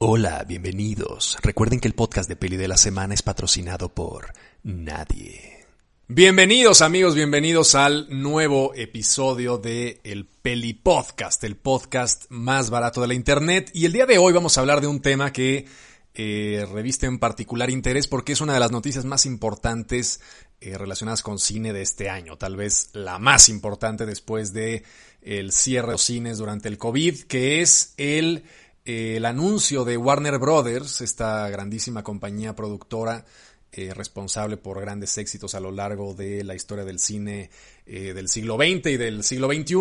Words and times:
Hola, 0.00 0.44
bienvenidos. 0.46 1.36
Recuerden 1.42 1.80
que 1.80 1.88
el 1.88 1.94
podcast 1.94 2.28
de 2.28 2.36
Peli 2.36 2.56
de 2.56 2.68
la 2.68 2.76
Semana 2.76 3.14
es 3.14 3.22
patrocinado 3.22 3.92
por 3.92 4.32
nadie. 4.62 5.66
Bienvenidos 6.06 6.82
amigos, 6.82 7.16
bienvenidos 7.16 7.74
al 7.74 8.06
nuevo 8.08 8.72
episodio 8.76 9.58
de 9.58 10.00
El 10.04 10.24
Peli 10.24 10.72
Podcast, 10.72 11.42
el 11.42 11.56
podcast 11.56 12.26
más 12.28 12.70
barato 12.70 13.00
de 13.00 13.08
la 13.08 13.14
internet. 13.14 13.72
Y 13.74 13.86
el 13.86 13.92
día 13.92 14.06
de 14.06 14.18
hoy 14.18 14.32
vamos 14.32 14.56
a 14.56 14.60
hablar 14.60 14.80
de 14.80 14.86
un 14.86 15.02
tema 15.02 15.32
que 15.32 15.66
eh, 16.14 16.64
reviste 16.72 17.06
en 17.06 17.18
particular 17.18 17.68
interés 17.68 18.06
porque 18.06 18.34
es 18.34 18.40
una 18.40 18.54
de 18.54 18.60
las 18.60 18.70
noticias 18.70 19.04
más 19.04 19.26
importantes 19.26 20.20
eh, 20.60 20.78
relacionadas 20.78 21.22
con 21.22 21.40
cine 21.40 21.72
de 21.72 21.82
este 21.82 22.08
año, 22.08 22.38
tal 22.38 22.54
vez 22.54 22.90
la 22.92 23.18
más 23.18 23.48
importante 23.48 24.06
después 24.06 24.52
de 24.52 24.84
el 25.22 25.50
cierre 25.50 25.88
de 25.88 25.92
los 25.94 26.02
cines 26.02 26.38
durante 26.38 26.68
el 26.68 26.78
COVID, 26.78 27.22
que 27.22 27.62
es 27.62 27.94
el 27.96 28.44
el 28.88 29.26
anuncio 29.26 29.84
de 29.84 29.98
Warner 29.98 30.38
Brothers, 30.38 31.02
esta 31.02 31.50
grandísima 31.50 32.02
compañía 32.02 32.56
productora 32.56 33.26
eh, 33.70 33.92
responsable 33.92 34.56
por 34.56 34.80
grandes 34.80 35.18
éxitos 35.18 35.54
a 35.54 35.60
lo 35.60 35.70
largo 35.70 36.14
de 36.14 36.42
la 36.42 36.54
historia 36.54 36.86
del 36.86 36.98
cine 36.98 37.50
eh, 37.84 38.14
del 38.14 38.30
siglo 38.30 38.56
XX 38.56 38.86
y 38.86 38.96
del 38.96 39.24
siglo 39.24 39.48
XXI, 39.52 39.76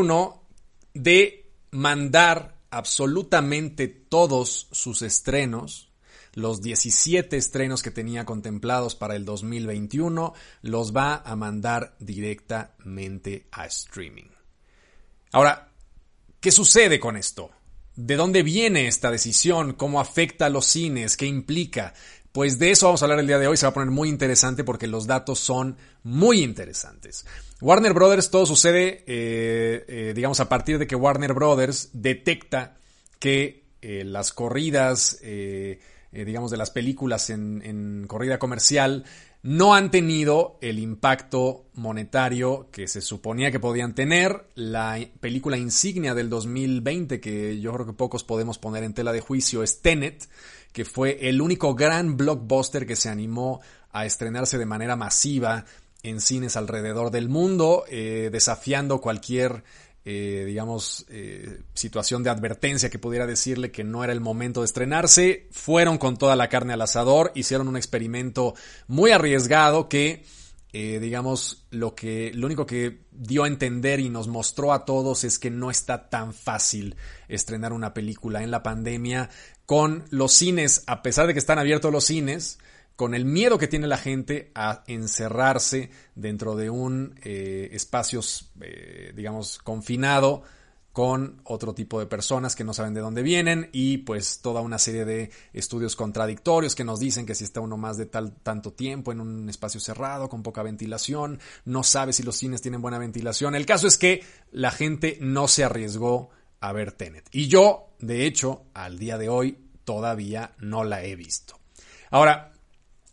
de 0.94 1.50
mandar 1.72 2.58
absolutamente 2.70 3.88
todos 3.88 4.68
sus 4.74 5.02
estrenos, 5.02 5.90
los 6.34 6.62
17 6.62 7.38
estrenos 7.38 7.84
que 7.84 7.92
tenía 7.92 8.26
contemplados 8.26 8.96
para 8.96 9.16
el 9.16 9.24
2021, 9.24 10.34
los 10.64 10.94
va 10.94 11.16
a 11.16 11.34
mandar 11.38 11.96
directamente 12.00 13.48
a 13.52 13.68
streaming. 13.68 14.28
Ahora, 15.32 15.72
¿qué 16.42 16.52
sucede 16.52 17.00
con 17.00 17.16
esto? 17.16 17.52
¿De 17.98 18.16
dónde 18.16 18.44
viene 18.44 18.88
esta 18.88 19.10
decisión? 19.10 19.74
¿Cómo 19.74 20.00
afecta 20.00 20.46
a 20.46 20.50
los 20.50 20.68
cines? 20.68 21.18
¿Qué 21.18 21.26
implica? 21.26 21.96
Pues 22.32 22.60
de 22.60 22.70
eso 22.70 22.86
vamos 22.86 23.02
a 23.02 23.06
hablar 23.06 23.20
el 23.20 23.26
día 23.26 23.40
de 23.40 23.48
hoy. 23.48 23.58
Se 23.58 23.66
va 23.66 23.72
a 23.72 23.74
poner 23.74 23.90
muy 23.90 24.08
interesante 24.08 24.64
porque 24.64 24.86
los 24.86 25.08
datos 25.08 25.40
son 25.40 25.78
muy 26.04 26.44
interesantes. 26.44 27.26
Warner 27.60 27.94
Brothers, 27.94 28.30
todo 28.30 28.46
sucede, 28.46 29.04
eh, 29.08 29.84
eh, 29.88 30.14
digamos, 30.16 30.40
a 30.40 30.48
partir 30.48 30.78
de 30.78 30.86
que 30.86 30.96
Warner 30.96 31.34
Brothers 31.34 31.90
detecta 31.92 32.78
que 33.18 33.66
eh, 33.82 34.04
las 34.06 34.32
corridas, 34.32 35.20
digamos, 36.12 36.52
de 36.52 36.58
las 36.58 36.70
películas 36.70 37.32
en, 37.32 37.64
en 37.66 38.06
corrida 38.06 38.38
comercial 38.38 39.06
no 39.44 39.76
han 39.76 39.92
tenido 39.92 40.58
el 40.62 40.80
impacto 40.80 41.66
monetario 41.74 42.70
que 42.72 42.88
se 42.88 43.02
suponía 43.02 43.52
que 43.52 43.60
podían 43.60 43.96
tener. 43.96 44.48
La 44.56 45.00
película 45.20 45.58
insignia 45.58 46.14
del 46.14 46.30
2020, 46.30 47.20
que 47.20 47.60
yo 47.60 47.74
creo 47.74 47.86
que 47.86 47.94
pocos 47.94 48.24
podemos 48.24 48.58
poner 48.58 48.84
en 48.84 48.94
tela 48.94 49.14
de 49.14 49.22
juicio, 49.22 49.64
es 49.64 49.82
Tenet, 49.82 50.28
que 50.74 50.86
fue 50.86 51.30
el 51.30 51.42
único 51.42 51.76
gran 51.76 52.18
blockbuster 52.18 52.86
que 52.86 52.96
se 52.96 53.10
animó 53.10 53.62
a 53.92 54.06
estrenarse 54.06 54.58
de 54.58 54.66
manera 54.66 54.96
masiva 54.96 55.66
en 56.04 56.22
cines 56.22 56.56
alrededor 56.56 57.12
del 57.12 57.30
mundo, 57.30 57.84
eh, 57.90 58.30
desafiando 58.32 59.02
cualquier 59.02 59.64
eh, 60.10 60.46
digamos, 60.46 61.06
eh, 61.10 61.60
situación 61.74 62.24
de 62.24 62.30
advertencia 62.30 62.90
que 62.90 62.98
pudiera 62.98 63.28
decirle 63.28 63.72
que 63.72 63.84
no 63.84 64.06
era 64.06 64.14
el 64.14 64.22
momento 64.22 64.62
de 64.62 64.66
estrenarse, 64.66 65.50
fueron 65.52 65.98
con 65.98 66.16
toda 66.16 66.38
la 66.38 66.48
carne 66.48 66.72
al 66.72 66.82
asador, 66.82 67.34
hicieron 67.36 67.68
un 67.68 67.76
experimento 67.76 68.56
muy 68.88 69.12
arriesgado 69.12 69.90
que, 69.90 70.24
eh, 70.72 71.00
digamos, 71.02 71.68
lo 71.72 71.94
que, 71.94 72.32
lo 72.34 72.46
único 72.46 72.66
que 72.66 73.02
dio 73.12 73.44
a 73.44 73.48
entender 73.48 74.00
y 74.00 74.08
nos 74.08 74.30
mostró 74.30 74.72
a 74.72 74.86
todos 74.86 75.26
es 75.26 75.40
que 75.40 75.52
no 75.52 75.70
está 75.70 76.10
tan 76.10 76.34
fácil 76.34 76.96
estrenar 77.28 77.74
una 77.74 77.94
película 77.94 78.42
en 78.42 78.52
la 78.52 78.64
pandemia 78.64 79.30
con 79.66 80.06
los 80.10 80.32
cines, 80.32 80.84
a 80.88 81.02
pesar 81.02 81.28
de 81.28 81.34
que 81.34 81.40
están 81.40 81.60
abiertos 81.60 81.92
los 81.92 82.06
cines, 82.06 82.60
con 82.98 83.14
el 83.14 83.26
miedo 83.26 83.60
que 83.60 83.68
tiene 83.68 83.88
la 83.88 83.98
gente 83.98 84.52
a 84.56 84.84
encerrarse 84.88 85.92
dentro 86.16 86.56
de 86.56 86.72
un 86.72 87.18
eh, 87.24 87.70
espacio, 87.72 88.22
eh, 88.60 89.14
digamos, 89.16 89.60
confinado 89.60 90.42
con 90.92 91.42
otro 91.44 91.76
tipo 91.76 92.00
de 92.00 92.08
personas 92.08 92.56
que 92.56 92.64
no 92.64 92.74
saben 92.74 92.96
de 92.96 93.02
dónde 93.02 93.22
vienen 93.22 93.70
y 93.72 94.00
pues 94.00 94.42
toda 94.42 94.62
una 94.62 94.80
serie 94.80 95.06
de 95.06 95.30
estudios 95.54 95.96
contradictorios 95.96 96.74
que 96.74 96.84
nos 96.84 97.00
dicen 97.00 97.28
que 97.28 97.36
si 97.36 97.44
está 97.44 97.62
uno 97.62 97.78
más 97.78 97.98
de 97.98 98.08
tal 98.08 98.34
tanto 98.34 98.74
tiempo 98.74 99.12
en 99.12 99.22
un 99.22 99.48
espacio 99.48 99.80
cerrado 99.80 100.28
con 100.28 100.42
poca 100.42 100.64
ventilación, 100.64 101.40
no 101.66 101.84
sabe 101.84 102.14
si 102.14 102.24
los 102.24 102.36
cines 102.36 102.64
tienen 102.64 102.82
buena 102.82 102.98
ventilación. 102.98 103.54
El 103.54 103.68
caso 103.68 103.86
es 103.86 104.00
que 104.00 104.24
la 104.52 104.72
gente 104.72 105.20
no 105.22 105.48
se 105.48 105.64
arriesgó 105.64 106.32
a 106.62 106.74
ver 106.74 106.94
Tenet. 106.94 107.30
Y 107.32 107.48
yo, 107.48 107.92
de 108.00 108.26
hecho, 108.26 108.66
al 108.74 108.98
día 108.98 109.20
de 109.20 109.30
hoy 109.30 109.56
todavía 109.84 110.56
no 110.58 110.84
la 110.84 111.04
he 111.04 111.16
visto. 111.16 111.60
Ahora, 112.10 112.54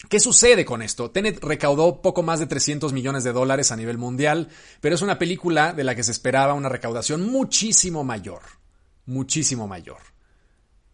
¿Qué 0.09 0.21
sucede 0.21 0.65
con 0.65 0.83
esto? 0.83 1.11
Tenet 1.11 1.43
recaudó 1.43 2.03
poco 2.03 2.23
más 2.23 2.39
de 2.39 2.47
300 2.47 2.93
millones 2.93 3.25
de 3.25 3.33
dólares 3.33 3.73
a 3.73 3.77
nivel 3.77 3.99
mundial, 3.99 4.49
pero 4.81 4.95
es 4.95 5.03
una 5.03 5.19
película 5.19 5.73
de 5.73 5.85
la 5.85 5.95
que 5.95 6.03
se 6.03 6.13
esperaba 6.13 6.55
una 6.55 6.69
recaudación 6.69 7.27
muchísimo 7.27 8.05
mayor, 8.05 8.43
muchísimo 9.07 9.67
mayor. 9.67 9.99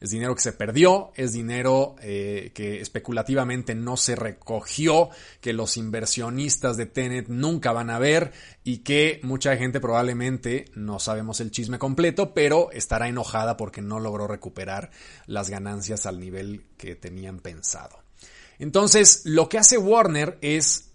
Es 0.00 0.10
dinero 0.10 0.34
que 0.34 0.40
se 0.40 0.54
perdió, 0.54 1.12
es 1.14 1.32
dinero 1.32 1.94
eh, 2.00 2.52
que 2.54 2.80
especulativamente 2.80 3.74
no 3.74 3.98
se 3.98 4.16
recogió, 4.16 5.10
que 5.42 5.52
los 5.52 5.76
inversionistas 5.76 6.78
de 6.78 6.86
Tenet 6.86 7.28
nunca 7.28 7.72
van 7.72 7.90
a 7.90 7.98
ver 7.98 8.32
y 8.64 8.78
que 8.78 9.20
mucha 9.22 9.54
gente 9.58 9.78
probablemente, 9.78 10.64
no 10.74 11.00
sabemos 11.00 11.40
el 11.40 11.50
chisme 11.50 11.78
completo, 11.78 12.32
pero 12.32 12.70
estará 12.72 13.08
enojada 13.08 13.58
porque 13.58 13.82
no 13.82 14.00
logró 14.00 14.26
recuperar 14.26 14.90
las 15.26 15.50
ganancias 15.50 16.06
al 16.06 16.18
nivel 16.18 16.64
que 16.78 16.96
tenían 16.96 17.40
pensado. 17.40 18.09
Entonces, 18.60 19.22
lo 19.24 19.48
que 19.48 19.56
hace 19.56 19.78
Warner 19.78 20.36
es 20.42 20.92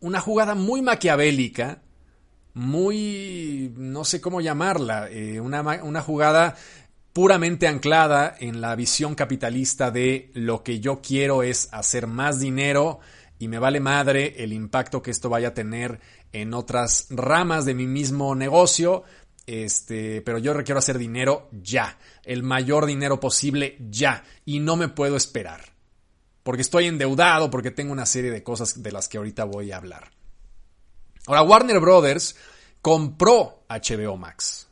una 0.00 0.18
jugada 0.18 0.54
muy 0.54 0.80
maquiavélica, 0.80 1.82
muy, 2.54 3.70
no 3.76 4.04
sé 4.04 4.22
cómo 4.22 4.40
llamarla, 4.40 5.10
eh, 5.10 5.38
una, 5.38 5.60
una 5.82 6.00
jugada 6.00 6.56
puramente 7.12 7.68
anclada 7.68 8.34
en 8.40 8.62
la 8.62 8.74
visión 8.76 9.14
capitalista 9.14 9.90
de 9.90 10.30
lo 10.32 10.62
que 10.62 10.80
yo 10.80 11.02
quiero 11.02 11.42
es 11.42 11.68
hacer 11.72 12.06
más 12.06 12.40
dinero 12.40 13.00
y 13.38 13.46
me 13.46 13.58
vale 13.58 13.78
madre 13.78 14.42
el 14.42 14.54
impacto 14.54 15.02
que 15.02 15.10
esto 15.10 15.28
vaya 15.28 15.48
a 15.48 15.54
tener 15.54 16.00
en 16.32 16.54
otras 16.54 17.08
ramas 17.10 17.66
de 17.66 17.74
mi 17.74 17.86
mismo 17.86 18.34
negocio, 18.34 19.04
este, 19.46 20.22
pero 20.22 20.38
yo 20.38 20.54
requiero 20.54 20.78
hacer 20.78 20.96
dinero 20.96 21.50
ya, 21.52 21.98
el 22.24 22.42
mayor 22.42 22.86
dinero 22.86 23.20
posible 23.20 23.76
ya, 23.90 24.24
y 24.46 24.60
no 24.60 24.76
me 24.76 24.88
puedo 24.88 25.14
esperar 25.14 25.71
porque 26.42 26.62
estoy 26.62 26.86
endeudado, 26.86 27.50
porque 27.50 27.70
tengo 27.70 27.92
una 27.92 28.06
serie 28.06 28.30
de 28.30 28.42
cosas 28.42 28.82
de 28.82 28.92
las 28.92 29.08
que 29.08 29.18
ahorita 29.18 29.44
voy 29.44 29.72
a 29.72 29.76
hablar. 29.76 30.10
Ahora, 31.26 31.42
Warner 31.42 31.80
Brothers 31.80 32.36
compró 32.80 33.64
HBO 33.68 34.16
Max. 34.16 34.68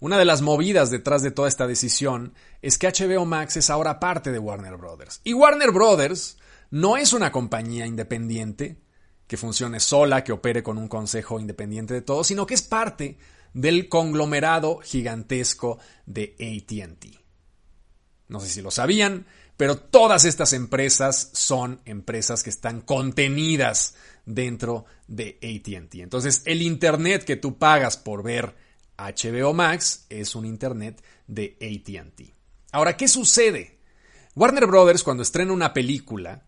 Una 0.00 0.18
de 0.18 0.24
las 0.24 0.42
movidas 0.42 0.90
detrás 0.90 1.22
de 1.22 1.30
toda 1.30 1.48
esta 1.48 1.66
decisión 1.66 2.34
es 2.60 2.78
que 2.78 2.88
HBO 2.88 3.24
Max 3.24 3.56
es 3.56 3.70
ahora 3.70 4.00
parte 4.00 4.32
de 4.32 4.38
Warner 4.38 4.76
Brothers. 4.76 5.20
Y 5.22 5.32
Warner 5.32 5.70
Brothers 5.70 6.38
no 6.70 6.96
es 6.96 7.12
una 7.12 7.30
compañía 7.30 7.86
independiente 7.86 8.78
que 9.26 9.36
funcione 9.36 9.80
sola, 9.80 10.24
que 10.24 10.32
opere 10.32 10.62
con 10.62 10.78
un 10.78 10.88
consejo 10.88 11.38
independiente 11.38 11.94
de 11.94 12.02
todo, 12.02 12.24
sino 12.24 12.46
que 12.46 12.54
es 12.54 12.62
parte 12.62 13.18
del 13.54 13.88
conglomerado 13.88 14.78
gigantesco 14.78 15.78
de 16.06 16.34
ATT. 16.38 17.16
No 18.28 18.40
sé 18.40 18.48
si 18.48 18.62
lo 18.62 18.70
sabían, 18.70 19.26
pero 19.56 19.76
todas 19.76 20.24
estas 20.24 20.52
empresas 20.52 21.30
son 21.32 21.80
empresas 21.84 22.42
que 22.42 22.50
están 22.50 22.80
contenidas 22.80 23.94
dentro 24.24 24.84
de 25.06 25.38
ATT. 25.42 25.96
Entonces, 25.96 26.42
el 26.46 26.62
Internet 26.62 27.24
que 27.24 27.36
tú 27.36 27.58
pagas 27.58 27.96
por 27.96 28.22
ver 28.22 28.54
HBO 28.96 29.52
Max 29.52 30.06
es 30.08 30.34
un 30.34 30.46
Internet 30.46 31.02
de 31.26 31.56
ATT. 31.60 32.34
Ahora, 32.72 32.96
¿qué 32.96 33.08
sucede? 33.08 33.78
Warner 34.34 34.66
Brothers 34.66 35.02
cuando 35.02 35.22
estrena 35.22 35.52
una 35.52 35.74
película, 35.74 36.44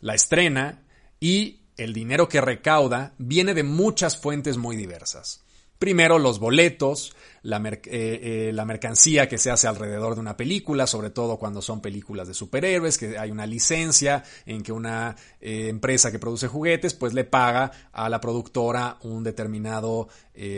la 0.00 0.14
estrena 0.14 0.82
y 1.20 1.62
el 1.76 1.92
dinero 1.92 2.28
que 2.28 2.40
recauda 2.40 3.14
viene 3.18 3.54
de 3.54 3.62
muchas 3.62 4.16
fuentes 4.16 4.56
muy 4.56 4.76
diversas. 4.76 5.44
Primero 5.78 6.18
los 6.18 6.40
boletos, 6.40 7.14
la, 7.42 7.58
eh, 7.58 7.80
eh, 7.86 8.50
la, 8.52 8.64
mercancía 8.64 9.28
que 9.28 9.38
se 9.38 9.50
hace 9.52 9.68
alrededor 9.68 10.14
de 10.16 10.20
una 10.20 10.36
película, 10.36 10.88
sobre 10.88 11.10
todo 11.10 11.38
cuando 11.38 11.62
son 11.62 11.80
películas 11.80 12.26
de 12.26 12.34
superhéroes, 12.34 12.98
que 12.98 13.16
hay 13.16 13.30
una 13.30 13.46
licencia 13.46 14.24
en 14.44 14.64
que 14.64 14.72
una 14.72 15.14
eh, 15.40 15.68
empresa 15.68 16.10
que 16.10 16.18
produce 16.18 16.48
juguetes 16.48 16.94
pues 16.94 17.14
le 17.14 17.22
paga 17.22 17.70
a 17.92 18.08
la 18.08 18.20
productora 18.20 18.98
un 19.02 19.22
determinado 19.22 20.08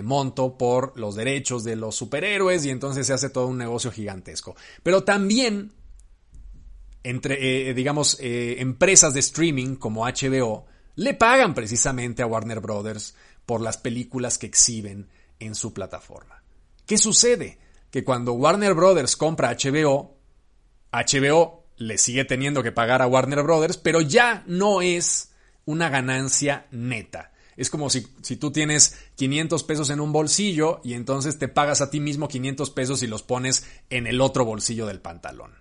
monto 0.03 0.59
por 0.59 0.99
los 0.99 1.15
derechos 1.15 1.65
de 1.65 1.75
los 1.75 1.97
superhéroes 1.97 2.67
y 2.67 2.71
entonces 2.71 3.07
se 3.07 3.15
hace 3.15 3.31
todo 3.31 3.47
un 3.47 3.57
negocio 3.57 3.91
gigantesco. 3.91 4.55
Pero 4.83 5.05
también 5.05 5.73
entre, 7.03 7.73
digamos, 7.73 8.19
empresas 8.21 9.15
de 9.15 9.21
streaming 9.21 9.77
como 9.77 10.05
HBO 10.05 10.67
le 10.97 11.15
pagan 11.15 11.55
precisamente 11.55 12.23
a 12.23 12.27
Warner 12.27 12.61
Brothers 12.61 13.15
por 13.47 13.61
las 13.61 13.77
películas 13.77 14.39
que 14.39 14.47
exhiben 14.47 15.09
en 15.39 15.55
su 15.55 15.73
plataforma. 15.73 16.43
¿Qué 16.87 16.99
sucede? 16.99 17.59
Que 17.91 18.05
cuando 18.05 18.33
Warner 18.33 18.75
Brothers 18.75 19.17
compra 19.17 19.57
HBO, 19.57 20.17
HBO 20.93 21.65
le 21.77 21.99
sigue 21.99 22.25
teniendo 22.25 22.63
que 22.63 22.73
pagar 22.73 23.03
a 23.03 23.07
Warner 23.07 23.43
Brothers, 23.43 23.79
pero 23.79 24.01
ya 24.01 24.45
no 24.47 24.83
es 24.83 25.33
una 25.65 25.89
ganancia 25.89 26.67
neta. 26.71 27.33
Es 27.57 27.71
como 27.71 27.91
si, 27.91 28.07
si, 28.23 28.37
tú 28.37 28.53
tienes 28.53 28.97
500 29.17 29.63
pesos 29.65 29.91
en 29.91 30.01
un 30.01 30.13
bolsillo 30.13 30.81
y 30.83 30.95
entonces 30.95 31.39
te 31.39 31.49
pagas 31.49 31.81
a 31.81 31.91
ti 31.91 32.01
mismo 32.01 32.29
500 32.29 32.71
pesos 32.71 33.03
y 33.03 33.07
los 33.07 33.23
pones 33.23 33.67
en 33.91 34.07
el 34.07 34.21
otro 34.21 34.45
bolsillo 34.45 34.87
del 34.87 35.01
pantalón. 35.01 35.53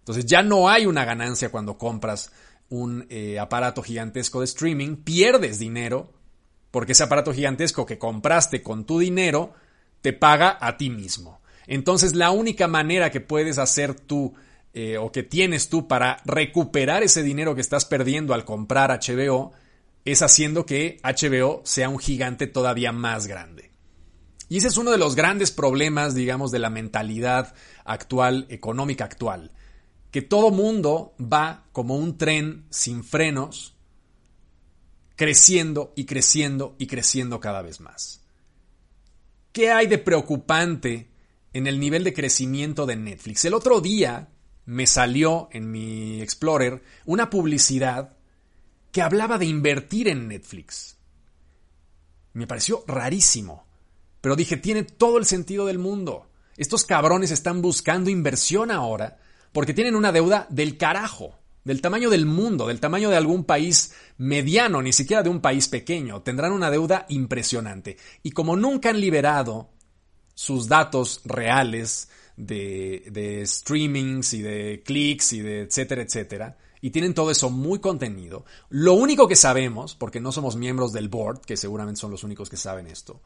Entonces 0.00 0.26
ya 0.26 0.42
no 0.42 0.68
hay 0.68 0.86
una 0.86 1.04
ganancia 1.04 1.50
cuando 1.50 1.78
compras 1.78 2.32
un 2.68 3.06
eh, 3.10 3.38
aparato 3.38 3.82
gigantesco 3.82 4.40
de 4.40 4.46
streaming, 4.46 4.96
pierdes 4.96 5.58
dinero 5.58 6.12
porque 6.70 6.92
ese 6.92 7.02
aparato 7.02 7.32
gigantesco 7.32 7.86
que 7.86 7.98
compraste 7.98 8.62
con 8.62 8.84
tu 8.84 8.98
dinero 8.98 9.52
te 10.00 10.12
paga 10.12 10.56
a 10.60 10.76
ti 10.76 10.90
mismo. 10.90 11.40
Entonces 11.66 12.14
la 12.14 12.30
única 12.30 12.68
manera 12.68 13.10
que 13.10 13.20
puedes 13.20 13.58
hacer 13.58 13.94
tú 13.94 14.34
eh, 14.72 14.98
o 14.98 15.10
que 15.10 15.22
tienes 15.22 15.68
tú 15.68 15.88
para 15.88 16.18
recuperar 16.24 17.02
ese 17.02 17.22
dinero 17.22 17.54
que 17.54 17.60
estás 17.60 17.84
perdiendo 17.84 18.34
al 18.34 18.44
comprar 18.44 18.90
HBO 18.90 19.52
es 20.04 20.22
haciendo 20.22 20.64
que 20.64 21.00
HBO 21.02 21.60
sea 21.64 21.88
un 21.88 21.98
gigante 21.98 22.46
todavía 22.46 22.92
más 22.92 23.26
grande. 23.26 23.70
Y 24.48 24.58
ese 24.58 24.68
es 24.68 24.76
uno 24.76 24.90
de 24.90 24.98
los 24.98 25.14
grandes 25.14 25.52
problemas, 25.52 26.14
digamos, 26.14 26.50
de 26.50 26.58
la 26.58 26.70
mentalidad 26.70 27.54
actual, 27.84 28.46
económica 28.48 29.04
actual, 29.04 29.52
que 30.10 30.22
todo 30.22 30.50
mundo 30.50 31.14
va 31.20 31.66
como 31.72 31.96
un 31.96 32.18
tren 32.18 32.66
sin 32.70 33.04
frenos, 33.04 33.76
creciendo 35.20 35.92
y 35.96 36.06
creciendo 36.06 36.76
y 36.78 36.86
creciendo 36.86 37.40
cada 37.40 37.60
vez 37.60 37.78
más. 37.78 38.22
¿Qué 39.52 39.70
hay 39.70 39.86
de 39.86 39.98
preocupante 39.98 41.10
en 41.52 41.66
el 41.66 41.78
nivel 41.78 42.04
de 42.04 42.14
crecimiento 42.14 42.86
de 42.86 42.96
Netflix? 42.96 43.44
El 43.44 43.52
otro 43.52 43.82
día 43.82 44.30
me 44.64 44.86
salió 44.86 45.50
en 45.52 45.70
mi 45.70 46.22
Explorer 46.22 46.82
una 47.04 47.28
publicidad 47.28 48.16
que 48.92 49.02
hablaba 49.02 49.36
de 49.36 49.44
invertir 49.44 50.08
en 50.08 50.26
Netflix. 50.26 50.96
Me 52.32 52.46
pareció 52.46 52.82
rarísimo, 52.86 53.66
pero 54.22 54.36
dije, 54.36 54.56
tiene 54.56 54.84
todo 54.84 55.18
el 55.18 55.26
sentido 55.26 55.66
del 55.66 55.78
mundo. 55.78 56.30
Estos 56.56 56.86
cabrones 56.86 57.30
están 57.30 57.60
buscando 57.60 58.08
inversión 58.08 58.70
ahora 58.70 59.18
porque 59.52 59.74
tienen 59.74 59.96
una 59.96 60.12
deuda 60.12 60.46
del 60.48 60.78
carajo, 60.78 61.39
del 61.64 61.80
tamaño 61.80 62.10
del 62.10 62.26
mundo, 62.26 62.66
del 62.66 62.80
tamaño 62.80 63.10
de 63.10 63.16
algún 63.16 63.44
país 63.44 63.94
mediano, 64.16 64.82
ni 64.82 64.92
siquiera 64.92 65.22
de 65.22 65.30
un 65.30 65.40
país 65.40 65.68
pequeño. 65.68 66.22
Tendrán 66.22 66.52
una 66.52 66.70
deuda 66.70 67.06
impresionante. 67.08 67.96
Y 68.22 68.30
como 68.30 68.56
nunca 68.56 68.90
han 68.90 69.00
liberado 69.00 69.70
sus 70.34 70.68
datos 70.68 71.20
reales 71.24 72.08
de, 72.36 73.04
de 73.10 73.46
streamings 73.46 74.32
y 74.32 74.42
de 74.42 74.82
clics 74.84 75.34
y 75.34 75.40
de 75.40 75.60
etcétera, 75.62 76.02
etcétera, 76.02 76.58
y 76.80 76.90
tienen 76.90 77.14
todo 77.14 77.30
eso 77.30 77.50
muy 77.50 77.78
contenido. 77.78 78.44
Lo 78.70 78.94
único 78.94 79.28
que 79.28 79.36
sabemos, 79.36 79.94
porque 79.94 80.20
no 80.20 80.32
somos 80.32 80.56
miembros 80.56 80.92
del 80.92 81.08
board, 81.08 81.40
que 81.42 81.56
seguramente 81.56 82.00
son 82.00 82.10
los 82.10 82.24
únicos 82.24 82.48
que 82.48 82.56
saben 82.56 82.86
esto, 82.86 83.20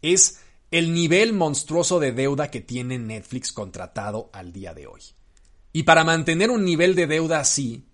es 0.00 0.40
el 0.70 0.92
nivel 0.92 1.32
monstruoso 1.34 2.00
de 2.00 2.12
deuda 2.12 2.50
que 2.50 2.60
tiene 2.60 2.98
Netflix 2.98 3.52
contratado 3.52 4.30
al 4.32 4.52
día 4.52 4.74
de 4.74 4.86
hoy. 4.86 5.02
Y 5.76 5.82
para 5.82 6.04
mantener 6.04 6.52
un 6.52 6.64
nivel 6.64 6.94
de 6.94 7.08
deuda 7.08 7.40
así, 7.40 7.84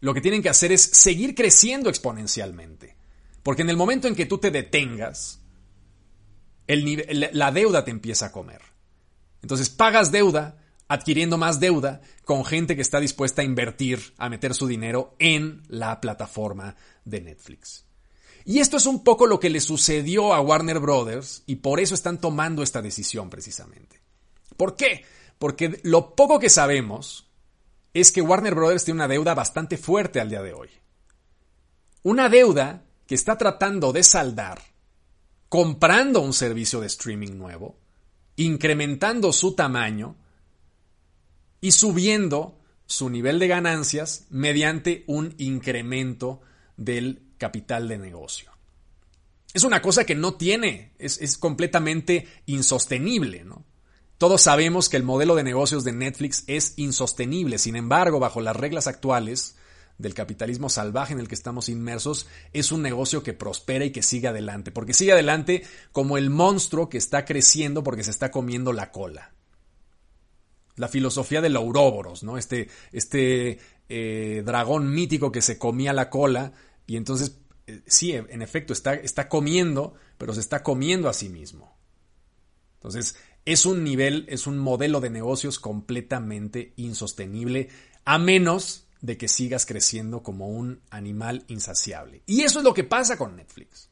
lo 0.00 0.12
que 0.12 0.20
tienen 0.20 0.42
que 0.42 0.50
hacer 0.50 0.70
es 0.70 0.82
seguir 0.82 1.34
creciendo 1.34 1.88
exponencialmente. 1.88 2.94
Porque 3.42 3.62
en 3.62 3.70
el 3.70 3.78
momento 3.78 4.06
en 4.06 4.14
que 4.14 4.26
tú 4.26 4.36
te 4.36 4.50
detengas, 4.50 5.40
la 6.68 7.52
deuda 7.52 7.86
te 7.86 7.90
empieza 7.90 8.26
a 8.26 8.32
comer. 8.32 8.60
Entonces 9.40 9.70
pagas 9.70 10.12
deuda, 10.12 10.58
adquiriendo 10.88 11.38
más 11.38 11.58
deuda 11.58 12.02
con 12.26 12.44
gente 12.44 12.76
que 12.76 12.82
está 12.82 13.00
dispuesta 13.00 13.40
a 13.40 13.46
invertir, 13.46 14.12
a 14.18 14.28
meter 14.28 14.52
su 14.52 14.66
dinero 14.66 15.16
en 15.18 15.62
la 15.68 16.02
plataforma 16.02 16.76
de 17.06 17.22
Netflix. 17.22 17.86
Y 18.44 18.58
esto 18.58 18.76
es 18.76 18.84
un 18.84 19.02
poco 19.02 19.26
lo 19.26 19.40
que 19.40 19.48
le 19.48 19.62
sucedió 19.62 20.34
a 20.34 20.42
Warner 20.42 20.80
Brothers 20.80 21.44
y 21.46 21.56
por 21.56 21.80
eso 21.80 21.94
están 21.94 22.20
tomando 22.20 22.62
esta 22.62 22.82
decisión 22.82 23.30
precisamente. 23.30 24.02
¿Por 24.58 24.76
qué? 24.76 25.04
Porque 25.38 25.80
lo 25.82 26.14
poco 26.14 26.38
que 26.38 26.50
sabemos 26.50 27.30
es 27.94 28.12
que 28.12 28.22
Warner 28.22 28.54
Brothers 28.54 28.84
tiene 28.84 28.98
una 28.98 29.08
deuda 29.08 29.34
bastante 29.34 29.76
fuerte 29.76 30.20
al 30.20 30.30
día 30.30 30.42
de 30.42 30.52
hoy. 30.52 30.68
Una 32.02 32.28
deuda 32.28 32.84
que 33.06 33.14
está 33.14 33.38
tratando 33.38 33.92
de 33.92 34.02
saldar 34.02 34.60
comprando 35.48 36.20
un 36.20 36.32
servicio 36.32 36.80
de 36.80 36.88
streaming 36.88 37.36
nuevo, 37.36 37.78
incrementando 38.36 39.32
su 39.32 39.54
tamaño 39.54 40.16
y 41.60 41.72
subiendo 41.72 42.58
su 42.86 43.10
nivel 43.10 43.38
de 43.38 43.48
ganancias 43.48 44.26
mediante 44.30 45.04
un 45.06 45.34
incremento 45.38 46.40
del 46.76 47.22
capital 47.38 47.88
de 47.88 47.98
negocio. 47.98 48.50
Es 49.52 49.64
una 49.64 49.80
cosa 49.80 50.04
que 50.04 50.14
no 50.14 50.34
tiene, 50.34 50.92
es, 50.98 51.38
completamente 51.38 52.28
insostenible, 52.46 53.44
¿no? 53.44 53.64
Todos 54.18 54.42
sabemos 54.42 54.88
que 54.88 54.96
el 54.96 55.02
modelo 55.02 55.34
de 55.34 55.44
negocios 55.44 55.84
de 55.84 55.92
Netflix 55.92 56.44
es 56.46 56.74
insostenible, 56.76 57.58
sin 57.58 57.76
embargo, 57.76 58.18
bajo 58.18 58.40
las 58.40 58.56
reglas 58.56 58.86
actuales 58.86 59.56
del 59.98 60.14
capitalismo 60.14 60.68
salvaje 60.68 61.12
en 61.12 61.20
el 61.20 61.28
que 61.28 61.34
estamos 61.34 61.68
inmersos, 61.68 62.26
es 62.52 62.72
un 62.72 62.82
negocio 62.82 63.22
que 63.22 63.32
prospera 63.32 63.84
y 63.84 63.92
que 63.92 64.02
sigue 64.02 64.28
adelante, 64.28 64.70
porque 64.70 64.94
sigue 64.94 65.12
adelante 65.12 65.64
como 65.92 66.18
el 66.18 66.30
monstruo 66.30 66.88
que 66.88 66.98
está 66.98 67.24
creciendo 67.24 67.82
porque 67.82 68.04
se 68.04 68.10
está 68.10 68.30
comiendo 68.30 68.72
la 68.72 68.90
cola 68.92 69.32
la 70.76 70.88
filosofía 70.88 71.40
del 71.40 71.56
Ouroboros, 71.56 72.22
¿no? 72.22 72.38
Este, 72.38 72.68
este 72.92 73.58
eh, 73.88 74.42
dragón 74.44 74.92
mítico 74.92 75.32
que 75.32 75.42
se 75.42 75.58
comía 75.58 75.92
la 75.92 76.10
cola 76.10 76.52
y 76.86 76.96
entonces, 76.96 77.38
eh, 77.66 77.82
sí, 77.86 78.12
en 78.12 78.42
efecto, 78.42 78.72
está, 78.72 78.94
está 78.94 79.28
comiendo, 79.28 79.94
pero 80.18 80.34
se 80.34 80.40
está 80.40 80.62
comiendo 80.62 81.08
a 81.08 81.14
sí 81.14 81.28
mismo. 81.28 81.76
Entonces, 82.74 83.16
es 83.46 83.64
un 83.64 83.84
nivel, 83.84 84.26
es 84.28 84.46
un 84.46 84.58
modelo 84.58 85.00
de 85.00 85.08
negocios 85.08 85.58
completamente 85.58 86.74
insostenible, 86.76 87.68
a 88.04 88.18
menos 88.18 88.86
de 89.00 89.16
que 89.16 89.28
sigas 89.28 89.64
creciendo 89.64 90.22
como 90.22 90.48
un 90.48 90.80
animal 90.90 91.44
insaciable. 91.46 92.22
Y 92.26 92.42
eso 92.42 92.58
es 92.58 92.64
lo 92.64 92.74
que 92.74 92.84
pasa 92.84 93.16
con 93.16 93.36
Netflix. 93.36 93.88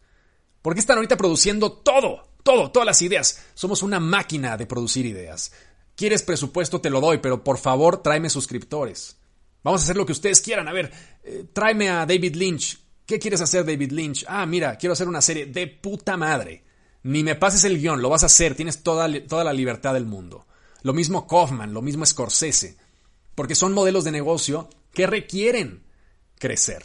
Porque 0.61 0.81
están 0.81 0.97
ahorita 0.97 1.17
produciendo 1.17 1.73
todo, 1.73 2.29
todo, 2.43 2.73
todas 2.73 2.87
las 2.87 3.01
ideas. 3.01 3.45
Somos 3.55 3.83
una 3.83 4.01
máquina 4.01 4.56
de 4.56 4.67
producir 4.67 5.06
ideas. 5.06 5.53
¿Quieres 5.95 6.23
presupuesto? 6.23 6.81
Te 6.81 6.91
lo 6.91 7.01
doy, 7.01 7.19
pero 7.19 7.45
por 7.45 7.59
favor 7.59 8.03
tráeme 8.03 8.31
suscriptores. 8.31 9.17
Vamos 9.62 9.83
a 9.83 9.85
hacer 9.85 9.97
lo 9.97 10.05
que 10.05 10.12
ustedes 10.12 10.41
quieran. 10.41 10.67
A 10.67 10.73
ver, 10.73 10.91
eh, 11.23 11.44
tráeme 11.53 11.91
a 11.91 12.06
David 12.06 12.34
Lynch. 12.34 12.81
¿Qué 13.06 13.20
quieres 13.20 13.41
hacer, 13.41 13.65
David 13.65 13.93
Lynch? 13.93 14.25
Ah, 14.27 14.46
mira, 14.46 14.77
quiero 14.77 14.94
hacer 14.94 15.06
una 15.06 15.20
serie 15.20 15.46
de 15.46 15.69
puta 15.69 16.17
madre. 16.17 16.64
Ni 17.05 17.23
me 17.23 17.34
pases 17.34 17.65
el 17.65 17.79
guion, 17.79 18.03
lo 18.03 18.08
vas 18.08 18.23
a 18.23 18.27
hacer, 18.27 18.55
tienes 18.55 18.82
toda, 18.82 19.08
toda 19.27 19.44
la 19.44 19.53
libertad 19.53 19.93
del 19.94 20.06
mundo. 20.06 20.46
Lo 20.82 20.94
mismo 20.94 21.27
Kaufman, 21.27 21.75
lo 21.75 21.82
mismo 21.82 22.05
Scorsese. 22.05 22.79
Porque 23.34 23.55
son 23.55 23.75
modelos 23.75 24.05
de 24.05 24.11
negocio 24.11 24.70
que 24.93 25.06
requieren 25.06 25.84
crecer. 26.39 26.82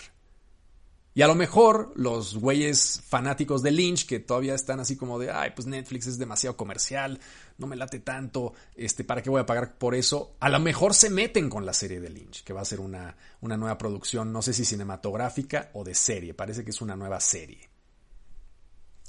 Y 1.14 1.22
a 1.22 1.28
lo 1.28 1.36
mejor 1.36 1.94
los 1.96 2.36
güeyes 2.36 3.02
fanáticos 3.08 3.64
de 3.64 3.72
Lynch, 3.72 4.06
que 4.06 4.20
todavía 4.20 4.56
están 4.56 4.80
así 4.80 4.96
como 4.96 5.20
de, 5.20 5.32
ay, 5.32 5.52
pues 5.56 5.68
Netflix 5.68 6.08
es 6.08 6.18
demasiado 6.18 6.56
comercial, 6.56 7.20
no 7.58 7.68
me 7.68 7.76
late 7.76 8.00
tanto, 8.00 8.54
este, 8.76 9.04
¿para 9.04 9.22
qué 9.22 9.30
voy 9.30 9.42
a 9.42 9.46
pagar 9.46 9.78
por 9.78 9.96
eso? 9.96 10.36
A 10.40 10.50
lo 10.50 10.60
mejor 10.60 10.94
se 10.94 11.10
meten 11.10 11.50
con 11.50 11.66
la 11.66 11.74
serie 11.74 12.00
de 12.00 12.10
Lynch, 12.10 12.44
que 12.44 12.54
va 12.54 12.62
a 12.62 12.66
ser 12.66 12.80
una, 12.80 13.16
una 13.42 13.58
nueva 13.58 13.78
producción, 13.78 14.32
no 14.32 14.42
sé 14.42 14.54
si 14.54 14.66
cinematográfica 14.66 15.70
o 15.74 15.84
de 15.84 15.96
serie, 15.96 16.34
parece 16.34 16.64
que 16.64 16.72
es 16.72 16.82
una 16.82 16.96
nueva 16.96 17.20
serie. 17.20 17.69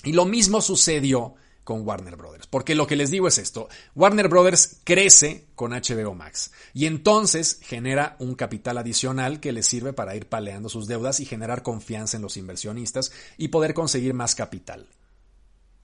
Y 0.04 0.12
lo 0.12 0.24
mismo 0.24 0.60
sucedió 0.60 1.34
con 1.64 1.86
Warner 1.86 2.16
Brothers. 2.16 2.46
Porque 2.46 2.74
lo 2.74 2.86
que 2.86 2.96
les 2.96 3.10
digo 3.10 3.28
es 3.28 3.38
esto, 3.38 3.68
Warner 3.94 4.28
Brothers 4.28 4.80
crece 4.84 5.46
con 5.54 5.72
HBO 5.72 6.14
Max 6.14 6.50
y 6.74 6.86
entonces 6.86 7.60
genera 7.62 8.16
un 8.18 8.34
capital 8.34 8.78
adicional 8.78 9.40
que 9.40 9.52
le 9.52 9.62
sirve 9.62 9.92
para 9.92 10.16
ir 10.16 10.28
paleando 10.28 10.68
sus 10.68 10.86
deudas 10.86 11.20
y 11.20 11.26
generar 11.26 11.62
confianza 11.62 12.16
en 12.16 12.22
los 12.22 12.36
inversionistas 12.36 13.12
y 13.36 13.48
poder 13.48 13.74
conseguir 13.74 14.14
más 14.14 14.34
capital. 14.34 14.88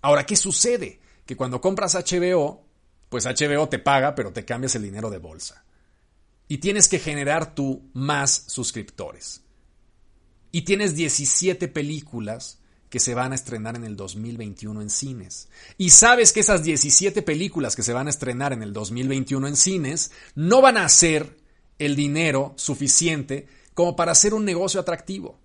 Ahora, 0.03 0.27
¿qué 0.27 0.37
sucede? 0.37 1.01
Que 1.25 1.37
cuando 1.37 1.61
compras 1.61 1.95
HBO, 1.95 2.65
pues 3.09 3.27
HBO 3.27 3.69
te 3.69 3.79
paga, 3.79 4.15
pero 4.15 4.33
te 4.33 4.45
cambias 4.45 4.75
el 4.75 4.83
dinero 4.83 5.11
de 5.11 5.19
bolsa. 5.19 5.65
Y 6.49 6.59
tienes 6.59 6.89
que 6.89 6.99
generar 6.99 7.55
tú 7.55 7.91
más 7.93 8.45
suscriptores. 8.47 9.43
Y 10.53 10.63
tienes 10.63 10.95
17 10.95 11.69
películas 11.69 12.61
que 12.89 13.01
se 13.01 13.15
van 13.15 13.33
a 13.33 13.35
estrenar 13.35 13.77
en 13.77 13.85
el 13.85 13.97
2021 13.97 14.83
en 14.83 14.91
cines. 14.91 15.49
Y 15.77 15.91
sabes 15.91 16.33
que 16.33 16.41
esas 16.41 16.63
17 16.63 17.23
películas 17.23 17.77
que 17.77 17.83
se 17.83 17.93
van 17.93 18.07
a 18.07 18.11
estrenar 18.11 18.53
en 18.53 18.63
el 18.63 18.73
2021 18.73 19.49
en 19.49 19.57
cines 19.57 20.13
no 20.35 20.61
van 20.61 20.77
a 20.77 20.85
hacer 20.85 21.37
el 21.79 21.97
dinero 21.97 22.55
suficiente 22.57 23.49
como 23.75 23.97
para 23.97 24.13
hacer 24.13 24.35
un 24.35 24.45
negocio 24.45 24.81
atractivo. 24.81 25.39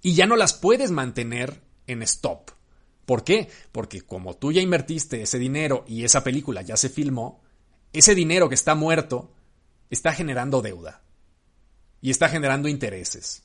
Y 0.00 0.14
ya 0.14 0.26
no 0.26 0.36
las 0.36 0.54
puedes 0.54 0.90
mantener 0.90 1.60
en 1.86 2.02
stop. 2.02 2.50
¿Por 3.06 3.24
qué? 3.24 3.48
Porque 3.72 4.00
como 4.00 4.36
tú 4.36 4.52
ya 4.52 4.62
invertiste 4.62 5.22
ese 5.22 5.38
dinero 5.38 5.84
y 5.86 6.04
esa 6.04 6.24
película 6.24 6.62
ya 6.62 6.76
se 6.76 6.88
filmó, 6.88 7.42
ese 7.92 8.14
dinero 8.14 8.48
que 8.48 8.54
está 8.54 8.74
muerto 8.74 9.32
está 9.90 10.12
generando 10.12 10.62
deuda 10.62 11.02
y 12.00 12.10
está 12.10 12.28
generando 12.28 12.68
intereses 12.68 13.43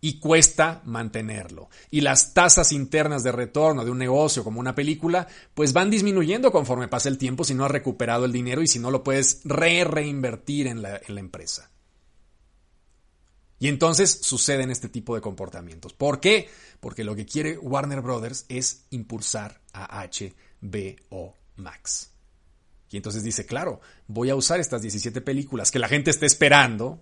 y 0.00 0.18
cuesta 0.18 0.80
mantenerlo. 0.84 1.68
Y 1.90 2.00
las 2.00 2.32
tasas 2.32 2.72
internas 2.72 3.22
de 3.22 3.32
retorno 3.32 3.84
de 3.84 3.90
un 3.90 3.98
negocio 3.98 4.42
como 4.44 4.60
una 4.60 4.74
película, 4.74 5.28
pues 5.54 5.72
van 5.72 5.90
disminuyendo 5.90 6.50
conforme 6.50 6.88
pasa 6.88 7.08
el 7.08 7.18
tiempo 7.18 7.44
si 7.44 7.54
no 7.54 7.64
has 7.64 7.70
recuperado 7.70 8.24
el 8.24 8.32
dinero 8.32 8.62
y 8.62 8.66
si 8.66 8.78
no 8.78 8.90
lo 8.90 9.04
puedes 9.04 9.40
re 9.44 9.84
reinvertir 9.84 10.66
en 10.66 10.82
la, 10.82 11.00
empresa. 11.06 11.70
Y 13.58 13.68
entonces 13.68 14.20
suceden 14.22 14.70
este 14.70 14.88
tipo 14.88 15.14
de 15.14 15.20
comportamientos. 15.20 15.92
¿Por 15.92 16.18
qué? 16.18 16.48
Porque 16.80 17.04
lo 17.04 17.14
que 17.14 17.26
quiere 17.26 17.58
Warner 17.58 18.00
Brothers 18.00 18.46
es 18.48 18.86
impulsar 18.88 19.60
a 19.74 20.02
HBO 20.06 21.34
Max. 21.56 22.10
Y 22.90 22.96
entonces 22.96 23.22
dice, 23.22 23.44
claro, 23.44 23.80
voy 24.08 24.30
a 24.30 24.34
usar 24.34 24.60
estas 24.60 24.80
17 24.80 25.20
películas 25.20 25.70
que 25.70 25.78
la 25.78 25.88
gente 25.88 26.10
está 26.10 26.24
esperando, 26.26 27.00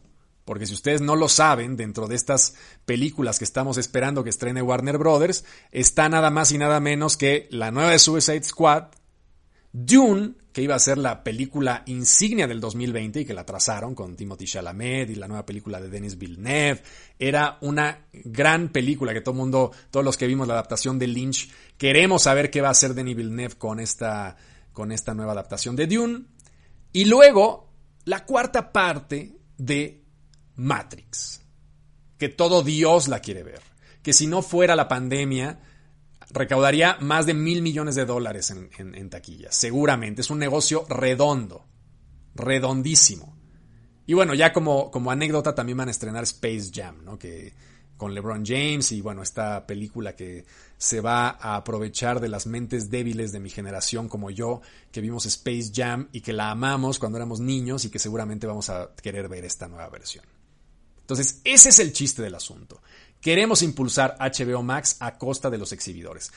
porque 0.48 0.64
si 0.64 0.72
ustedes 0.72 1.02
no 1.02 1.14
lo 1.14 1.28
saben, 1.28 1.76
dentro 1.76 2.08
de 2.08 2.14
estas 2.14 2.54
películas 2.86 3.38
que 3.38 3.44
estamos 3.44 3.76
esperando 3.76 4.24
que 4.24 4.30
estrene 4.30 4.62
Warner 4.62 4.96
Brothers, 4.96 5.44
está 5.72 6.08
nada 6.08 6.30
más 6.30 6.52
y 6.52 6.56
nada 6.56 6.80
menos 6.80 7.18
que 7.18 7.48
la 7.50 7.70
nueva 7.70 7.90
de 7.90 7.98
Suicide 7.98 8.44
Squad, 8.44 8.84
Dune, 9.74 10.36
que 10.50 10.62
iba 10.62 10.74
a 10.74 10.78
ser 10.78 10.96
la 10.96 11.22
película 11.22 11.82
insignia 11.84 12.46
del 12.46 12.60
2020 12.60 13.20
y 13.20 13.24
que 13.26 13.34
la 13.34 13.44
trazaron 13.44 13.94
con 13.94 14.16
Timothy 14.16 14.46
Chalamet 14.46 15.10
y 15.10 15.16
la 15.16 15.28
nueva 15.28 15.44
película 15.44 15.82
de 15.82 15.90
Denis 15.90 16.16
Villeneuve. 16.16 16.82
Era 17.18 17.58
una 17.60 18.06
gran 18.10 18.70
película 18.70 19.12
que 19.12 19.20
todo 19.20 19.34
mundo, 19.34 19.70
todos 19.90 20.02
los 20.02 20.16
que 20.16 20.26
vimos 20.26 20.48
la 20.48 20.54
adaptación 20.54 20.98
de 20.98 21.08
Lynch, 21.08 21.50
queremos 21.76 22.22
saber 22.22 22.50
qué 22.50 22.62
va 22.62 22.68
a 22.68 22.70
hacer 22.70 22.94
Denis 22.94 23.16
Villeneuve 23.16 23.58
con 23.58 23.80
esta, 23.80 24.34
con 24.72 24.92
esta 24.92 25.12
nueva 25.12 25.32
adaptación 25.32 25.76
de 25.76 25.86
Dune. 25.88 26.24
Y 26.90 27.04
luego, 27.04 27.70
la 28.06 28.24
cuarta 28.24 28.72
parte 28.72 29.36
de 29.58 30.07
Matrix. 30.58 31.40
Que 32.18 32.28
todo 32.28 32.62
Dios 32.62 33.08
la 33.08 33.20
quiere 33.20 33.42
ver. 33.42 33.62
Que 34.02 34.12
si 34.12 34.26
no 34.26 34.42
fuera 34.42 34.76
la 34.76 34.88
pandemia, 34.88 35.60
recaudaría 36.30 36.98
más 37.00 37.26
de 37.26 37.34
mil 37.34 37.62
millones 37.62 37.94
de 37.94 38.04
dólares 38.04 38.50
en, 38.50 38.94
en, 38.94 39.08
taquillas. 39.08 39.54
Seguramente. 39.54 40.20
Es 40.20 40.30
un 40.30 40.38
negocio 40.38 40.84
redondo. 40.88 41.64
Redondísimo. 42.34 43.36
Y 44.04 44.14
bueno, 44.14 44.34
ya 44.34 44.52
como, 44.52 44.90
como 44.90 45.10
anécdota 45.10 45.54
también 45.54 45.78
van 45.78 45.88
a 45.88 45.92
estrenar 45.92 46.24
Space 46.24 46.70
Jam, 46.74 47.04
¿no? 47.04 47.18
Que 47.18 47.54
con 47.96 48.14
LeBron 48.14 48.44
James 48.46 48.92
y 48.92 49.00
bueno, 49.00 49.22
esta 49.22 49.66
película 49.66 50.14
que 50.14 50.46
se 50.78 51.00
va 51.00 51.30
a 51.30 51.56
aprovechar 51.56 52.20
de 52.20 52.28
las 52.28 52.46
mentes 52.46 52.90
débiles 52.90 53.32
de 53.32 53.40
mi 53.40 53.50
generación 53.50 54.08
como 54.08 54.30
yo, 54.30 54.62
que 54.92 55.00
vimos 55.00 55.26
Space 55.26 55.72
Jam 55.74 56.08
y 56.12 56.20
que 56.20 56.32
la 56.32 56.50
amamos 56.50 57.00
cuando 57.00 57.18
éramos 57.18 57.40
niños 57.40 57.84
y 57.84 57.90
que 57.90 57.98
seguramente 57.98 58.46
vamos 58.46 58.70
a 58.70 58.94
querer 59.02 59.28
ver 59.28 59.44
esta 59.44 59.66
nueva 59.66 59.88
versión. 59.90 60.24
Entonces, 61.08 61.40
ese 61.42 61.70
es 61.70 61.78
el 61.78 61.94
chiste 61.94 62.20
del 62.20 62.34
asunto. 62.34 62.82
Queremos 63.18 63.62
impulsar 63.62 64.18
HBO 64.20 64.62
Max 64.62 64.98
a 65.00 65.16
costa 65.16 65.48
de 65.48 65.56
los 65.56 65.72
exhibidores. 65.72 66.30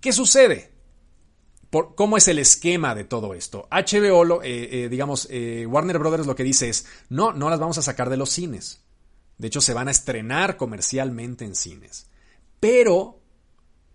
¿Qué 0.00 0.12
sucede? 0.12 0.72
¿Cómo 1.70 2.16
es 2.16 2.26
el 2.26 2.40
esquema 2.40 2.96
de 2.96 3.04
todo 3.04 3.32
esto? 3.32 3.68
HBO, 3.70 4.42
eh, 4.42 4.86
eh, 4.86 4.88
digamos, 4.88 5.28
eh, 5.30 5.64
Warner 5.66 6.00
Brothers 6.00 6.26
lo 6.26 6.34
que 6.34 6.42
dice 6.42 6.68
es, 6.68 6.84
no, 7.08 7.32
no 7.32 7.48
las 7.48 7.60
vamos 7.60 7.78
a 7.78 7.82
sacar 7.82 8.10
de 8.10 8.16
los 8.16 8.30
cines. 8.30 8.80
De 9.36 9.46
hecho, 9.46 9.60
se 9.60 9.72
van 9.72 9.86
a 9.86 9.92
estrenar 9.92 10.56
comercialmente 10.56 11.44
en 11.44 11.54
cines. 11.54 12.08
Pero 12.58 13.20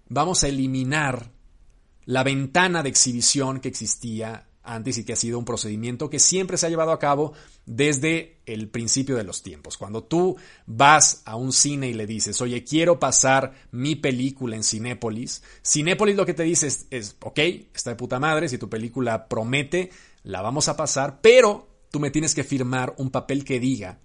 vamos 0.08 0.46
a 0.46 0.48
eliminar 0.48 1.34
la 2.06 2.24
ventana 2.24 2.82
de 2.82 2.88
exhibición 2.88 3.60
que 3.60 3.68
existía 3.68 4.48
antes 4.64 4.98
y 4.98 5.04
que 5.04 5.14
ha 5.14 5.18
sido 5.18 5.38
un 5.38 5.46
procedimiento 5.46 6.10
que 6.10 6.20
siempre 6.20 6.58
se 6.58 6.66
ha 6.66 6.70
llevado 6.70 6.92
a 6.92 7.00
cabo 7.00 7.34
desde 7.66 8.42
el 8.46 8.70
principio 8.70 9.16
de 9.16 9.24
los 9.24 9.44
tiempos. 9.44 9.78
Cuando 9.78 10.04
tú 10.04 10.38
vas 10.66 11.22
a 11.26 11.36
un 11.36 11.52
cine 11.52 11.90
y 11.90 11.94
le 11.94 12.08
dices, 12.08 12.42
oye, 12.42 12.64
quiero 12.64 13.00
pasar 13.00 13.54
mi 13.72 13.96
película 13.96 14.56
en 14.56 14.64
Cinépolis, 14.64 15.44
Cinépolis 15.66 16.16
lo 16.16 16.26
que 16.26 16.34
te 16.34 16.44
dice 16.44 16.68
es, 16.68 17.16
ok, 17.22 17.40
está 17.74 17.92
de 17.92 17.96
puta 17.96 18.20
madre, 18.20 18.50
si 18.50 18.58
tu 18.58 18.70
película 18.70 19.28
promete, 19.28 19.92
la 20.24 20.42
vamos 20.42 20.70
a 20.70 20.78
pasar, 20.78 21.20
pero 21.22 21.68
tú 21.92 22.00
me 22.00 22.12
tienes 22.12 22.34
que 22.34 22.44
firmar 22.44 22.96
un 22.98 23.12
papel 23.12 23.44
que 23.44 23.60
diga 23.60 24.00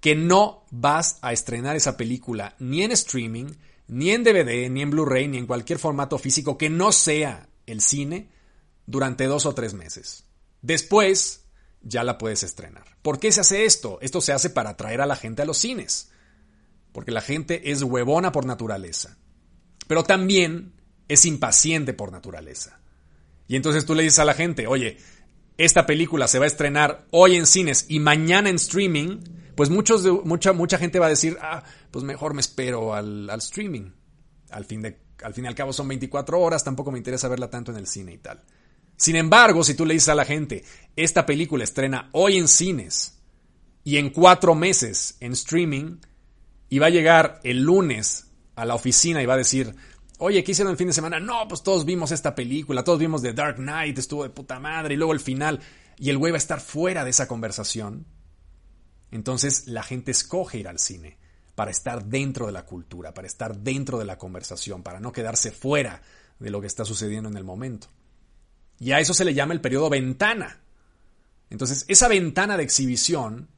que 0.00 0.14
no 0.14 0.64
vas 0.70 1.18
a 1.22 1.32
estrenar 1.32 1.74
esa 1.74 1.96
película 1.96 2.54
ni 2.58 2.82
en 2.82 2.92
streaming, 2.92 3.46
ni 3.88 4.10
en 4.10 4.24
DVD, 4.24 4.70
ni 4.70 4.82
en 4.82 4.90
Blu-ray, 4.90 5.26
ni 5.28 5.38
en 5.38 5.46
cualquier 5.46 5.78
formato 5.78 6.18
físico 6.18 6.58
que 6.58 6.70
no 6.70 6.92
sea 6.92 7.48
el 7.66 7.80
cine, 7.80 8.28
durante 8.86 9.26
dos 9.26 9.46
o 9.46 9.54
tres 9.54 9.74
meses. 9.74 10.24
Después 10.62 11.44
ya 11.82 12.04
la 12.04 12.18
puedes 12.18 12.42
estrenar. 12.42 12.84
¿Por 13.02 13.18
qué 13.18 13.30
se 13.32 13.40
hace 13.40 13.64
esto? 13.64 13.98
Esto 14.00 14.20
se 14.20 14.32
hace 14.32 14.50
para 14.50 14.70
atraer 14.70 15.00
a 15.00 15.06
la 15.06 15.16
gente 15.16 15.42
a 15.42 15.46
los 15.46 15.58
cines. 15.58 16.10
Porque 16.92 17.10
la 17.10 17.20
gente 17.20 17.70
es 17.70 17.82
huevona 17.82 18.32
por 18.32 18.46
naturaleza. 18.46 19.18
Pero 19.86 20.02
también 20.02 20.74
es 21.08 21.24
impaciente 21.24 21.92
por 21.92 22.10
naturaleza. 22.10 22.80
Y 23.48 23.56
entonces 23.56 23.86
tú 23.86 23.94
le 23.94 24.02
dices 24.02 24.18
a 24.18 24.24
la 24.24 24.34
gente, 24.34 24.66
oye, 24.66 24.98
esta 25.56 25.86
película 25.86 26.26
se 26.26 26.38
va 26.38 26.44
a 26.44 26.48
estrenar 26.48 27.06
hoy 27.10 27.36
en 27.36 27.46
cines 27.46 27.86
y 27.88 28.00
mañana 28.00 28.50
en 28.50 28.56
streaming, 28.56 29.20
pues 29.54 29.70
muchos 29.70 30.02
de, 30.02 30.10
mucha, 30.10 30.52
mucha 30.52 30.78
gente 30.78 30.98
va 30.98 31.06
a 31.06 31.10
decir, 31.10 31.38
ah, 31.40 31.62
pues 31.90 32.04
mejor 32.04 32.34
me 32.34 32.40
espero 32.40 32.94
al, 32.94 33.30
al 33.30 33.38
streaming. 33.38 33.92
Al 34.50 34.64
fin, 34.64 34.82
de, 34.82 34.98
al 35.22 35.34
fin 35.34 35.44
y 35.44 35.48
al 35.48 35.54
cabo 35.54 35.72
son 35.72 35.88
24 35.88 36.40
horas, 36.40 36.64
tampoco 36.64 36.90
me 36.90 36.98
interesa 36.98 37.28
verla 37.28 37.50
tanto 37.50 37.70
en 37.70 37.78
el 37.78 37.86
cine 37.86 38.12
y 38.12 38.18
tal. 38.18 38.42
Sin 38.96 39.16
embargo, 39.16 39.62
si 39.62 39.74
tú 39.74 39.84
le 39.84 39.94
dices 39.94 40.08
a 40.08 40.14
la 40.14 40.24
gente, 40.24 40.64
esta 40.96 41.26
película 41.26 41.64
estrena 41.64 42.08
hoy 42.12 42.36
en 42.36 42.48
cines 42.48 43.18
y 43.84 43.98
en 43.98 44.10
cuatro 44.10 44.54
meses 44.54 45.16
en 45.20 45.32
streaming, 45.32 45.98
y 46.68 46.78
va 46.78 46.86
a 46.86 46.90
llegar 46.90 47.40
el 47.44 47.62
lunes 47.62 48.26
a 48.56 48.64
la 48.64 48.74
oficina 48.74 49.22
y 49.22 49.26
va 49.26 49.34
a 49.34 49.38
decir, 49.38 49.74
oye, 50.18 50.42
¿qué 50.42 50.52
hicieron 50.52 50.72
el 50.72 50.76
fin 50.76 50.88
de 50.88 50.92
semana? 50.92 51.20
No, 51.20 51.46
pues 51.48 51.62
todos 51.62 51.84
vimos 51.84 52.10
esta 52.10 52.34
película, 52.34 52.82
todos 52.82 52.98
vimos 52.98 53.22
The 53.22 53.32
Dark 53.32 53.56
Knight, 53.56 53.98
estuvo 53.98 54.22
de 54.22 54.30
puta 54.30 54.58
madre, 54.58 54.94
y 54.94 54.96
luego 54.96 55.12
el 55.12 55.20
final, 55.20 55.60
y 55.98 56.10
el 56.10 56.18
güey 56.18 56.32
va 56.32 56.36
a 56.36 56.38
estar 56.38 56.60
fuera 56.60 57.04
de 57.04 57.10
esa 57.10 57.28
conversación. 57.28 58.06
Entonces 59.10 59.68
la 59.68 59.82
gente 59.82 60.10
escoge 60.10 60.58
ir 60.58 60.68
al 60.68 60.78
cine 60.78 61.18
para 61.54 61.70
estar 61.70 62.04
dentro 62.04 62.46
de 62.46 62.52
la 62.52 62.64
cultura, 62.64 63.14
para 63.14 63.26
estar 63.26 63.56
dentro 63.58 63.98
de 63.98 64.04
la 64.04 64.18
conversación, 64.18 64.82
para 64.82 65.00
no 65.00 65.12
quedarse 65.12 65.52
fuera 65.52 66.02
de 66.38 66.50
lo 66.50 66.60
que 66.60 66.66
está 66.66 66.84
sucediendo 66.84 67.28
en 67.28 67.36
el 67.36 67.44
momento. 67.44 67.88
Y 68.78 68.92
a 68.92 69.00
eso 69.00 69.14
se 69.14 69.24
le 69.24 69.34
llama 69.34 69.54
el 69.54 69.60
periodo 69.60 69.88
ventana. 69.88 70.60
Entonces, 71.50 71.84
esa 71.88 72.08
ventana 72.08 72.56
de 72.56 72.62
exhibición 72.62 73.48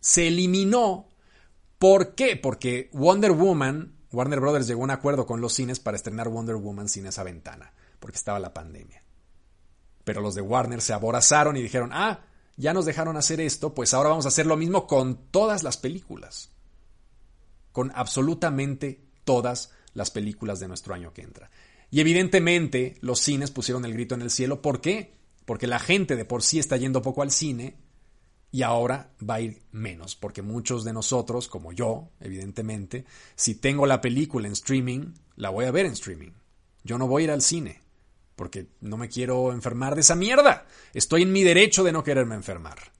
se 0.00 0.28
eliminó. 0.28 1.08
¿Por 1.78 2.14
qué? 2.14 2.36
Porque 2.36 2.90
Wonder 2.92 3.32
Woman, 3.32 3.96
Warner 4.12 4.40
Brothers 4.40 4.66
llegó 4.66 4.82
a 4.82 4.84
un 4.84 4.90
acuerdo 4.90 5.26
con 5.26 5.40
los 5.40 5.52
cines 5.52 5.80
para 5.80 5.96
estrenar 5.96 6.28
Wonder 6.28 6.56
Woman 6.56 6.88
sin 6.88 7.06
esa 7.06 7.22
ventana, 7.22 7.72
porque 7.98 8.16
estaba 8.16 8.38
la 8.38 8.54
pandemia. 8.54 9.02
Pero 10.04 10.20
los 10.20 10.34
de 10.34 10.42
Warner 10.42 10.80
se 10.80 10.92
aborazaron 10.92 11.56
y 11.56 11.62
dijeron, 11.62 11.90
ah, 11.92 12.20
ya 12.56 12.72
nos 12.72 12.86
dejaron 12.86 13.16
hacer 13.16 13.40
esto, 13.40 13.74
pues 13.74 13.92
ahora 13.92 14.10
vamos 14.10 14.24
a 14.24 14.28
hacer 14.28 14.46
lo 14.46 14.56
mismo 14.56 14.86
con 14.86 15.30
todas 15.30 15.62
las 15.62 15.76
películas. 15.76 16.50
Con 17.72 17.92
absolutamente 17.94 19.04
todas 19.24 19.72
las 19.92 20.10
películas 20.10 20.60
de 20.60 20.68
nuestro 20.68 20.94
año 20.94 21.12
que 21.12 21.22
entra. 21.22 21.50
Y 21.96 22.00
evidentemente 22.00 22.98
los 23.00 23.20
cines 23.20 23.50
pusieron 23.50 23.86
el 23.86 23.94
grito 23.94 24.14
en 24.14 24.20
el 24.20 24.30
cielo. 24.30 24.60
¿Por 24.60 24.82
qué? 24.82 25.14
Porque 25.46 25.66
la 25.66 25.78
gente 25.78 26.14
de 26.14 26.26
por 26.26 26.42
sí 26.42 26.58
está 26.58 26.76
yendo 26.76 27.00
poco 27.00 27.22
al 27.22 27.30
cine 27.30 27.78
y 28.52 28.60
ahora 28.60 29.14
va 29.18 29.36
a 29.36 29.40
ir 29.40 29.62
menos, 29.72 30.14
porque 30.14 30.42
muchos 30.42 30.84
de 30.84 30.92
nosotros, 30.92 31.48
como 31.48 31.72
yo, 31.72 32.10
evidentemente, 32.20 33.06
si 33.34 33.54
tengo 33.54 33.86
la 33.86 34.02
película 34.02 34.46
en 34.46 34.52
streaming, 34.52 35.14
la 35.36 35.48
voy 35.48 35.64
a 35.64 35.70
ver 35.70 35.86
en 35.86 35.92
streaming. 35.92 36.32
Yo 36.84 36.98
no 36.98 37.06
voy 37.08 37.22
a 37.22 37.24
ir 37.24 37.30
al 37.30 37.40
cine, 37.40 37.80
porque 38.34 38.66
no 38.82 38.98
me 38.98 39.08
quiero 39.08 39.50
enfermar 39.50 39.94
de 39.94 40.02
esa 40.02 40.16
mierda. 40.16 40.66
Estoy 40.92 41.22
en 41.22 41.32
mi 41.32 41.44
derecho 41.44 41.82
de 41.82 41.92
no 41.92 42.04
quererme 42.04 42.34
enfermar. 42.34 42.92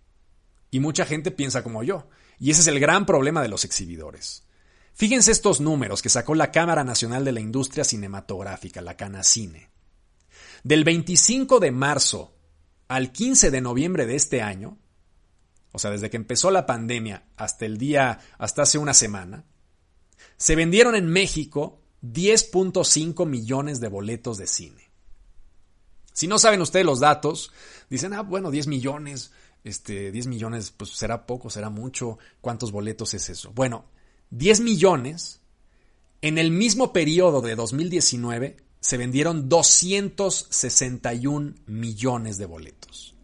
Y 0.71 0.81
mucha 0.81 1.05
gente 1.05 1.31
piensa 1.31 1.63
como 1.63 1.83
yo. 1.83 2.09
Y 2.39 2.51
ese 2.51 2.63
es 2.63 2.67
el 2.67 2.81
gran 2.81 3.05
problema 3.05 3.43
de 3.43 3.49
los 3.49 3.67
exhibidores. 3.67 4.47
Fíjense 4.97 5.31
estos 5.31 5.61
números 5.61 6.01
que 6.01 6.09
sacó 6.09 6.35
la 6.35 6.51
Cámara 6.51 6.83
Nacional 6.83 7.23
de 7.23 7.33
la 7.33 7.41
Industria 7.41 7.85
Cinematográfica, 7.85 8.81
la 8.81 8.97
Canacine. 8.97 9.69
Del 10.65 10.85
25 10.85 11.61
de 11.61 11.71
marzo 11.71 12.35
al 12.89 13.13
15 13.13 13.51
de 13.51 13.61
noviembre 13.61 14.07
de 14.07 14.17
este 14.17 14.41
año, 14.41 14.79
o 15.73 15.79
sea, 15.79 15.91
desde 15.91 16.09
que 16.09 16.17
empezó 16.17 16.51
la 16.51 16.65
pandemia 16.65 17.27
hasta 17.37 17.67
el 17.67 17.77
día, 17.77 18.21
hasta 18.39 18.63
hace 18.63 18.79
una 18.79 18.95
semana, 18.95 19.45
se 20.39 20.57
vendieron 20.57 20.95
en 20.95 21.09
México 21.09 21.83
10.5 22.03 23.27
millones 23.27 23.81
de 23.81 23.89
boletos 23.89 24.39
de 24.39 24.47
cine. 24.47 24.91
Si 26.15 26.27
no 26.27 26.39
saben 26.39 26.63
ustedes 26.63 26.87
los 26.87 27.01
datos, 27.01 27.53
dicen, 27.91 28.15
ah, 28.15 28.23
bueno, 28.23 28.51
10 28.51 28.69
millones, 28.69 29.31
este, 29.63 30.11
10 30.11 30.27
millones, 30.29 30.71
pues 30.71 30.93
será 30.93 31.27
poco, 31.27 31.51
será 31.51 31.69
mucho, 31.69 32.19
¿cuántos 32.41 32.73
boletos 32.73 33.13
es 33.13 33.29
eso? 33.29 33.53
Bueno, 33.53 33.91
10 34.37 34.61
millones, 34.61 35.41
en 36.21 36.39
el 36.39 36.51
mismo 36.51 36.93
periodo 36.93 37.41
de 37.41 37.57
2019 37.57 38.59
se 38.81 38.99
vendieron 38.99 39.49
261 39.49 41.55
millones 41.67 42.37
de 42.37 42.47
boletos. 42.47 43.15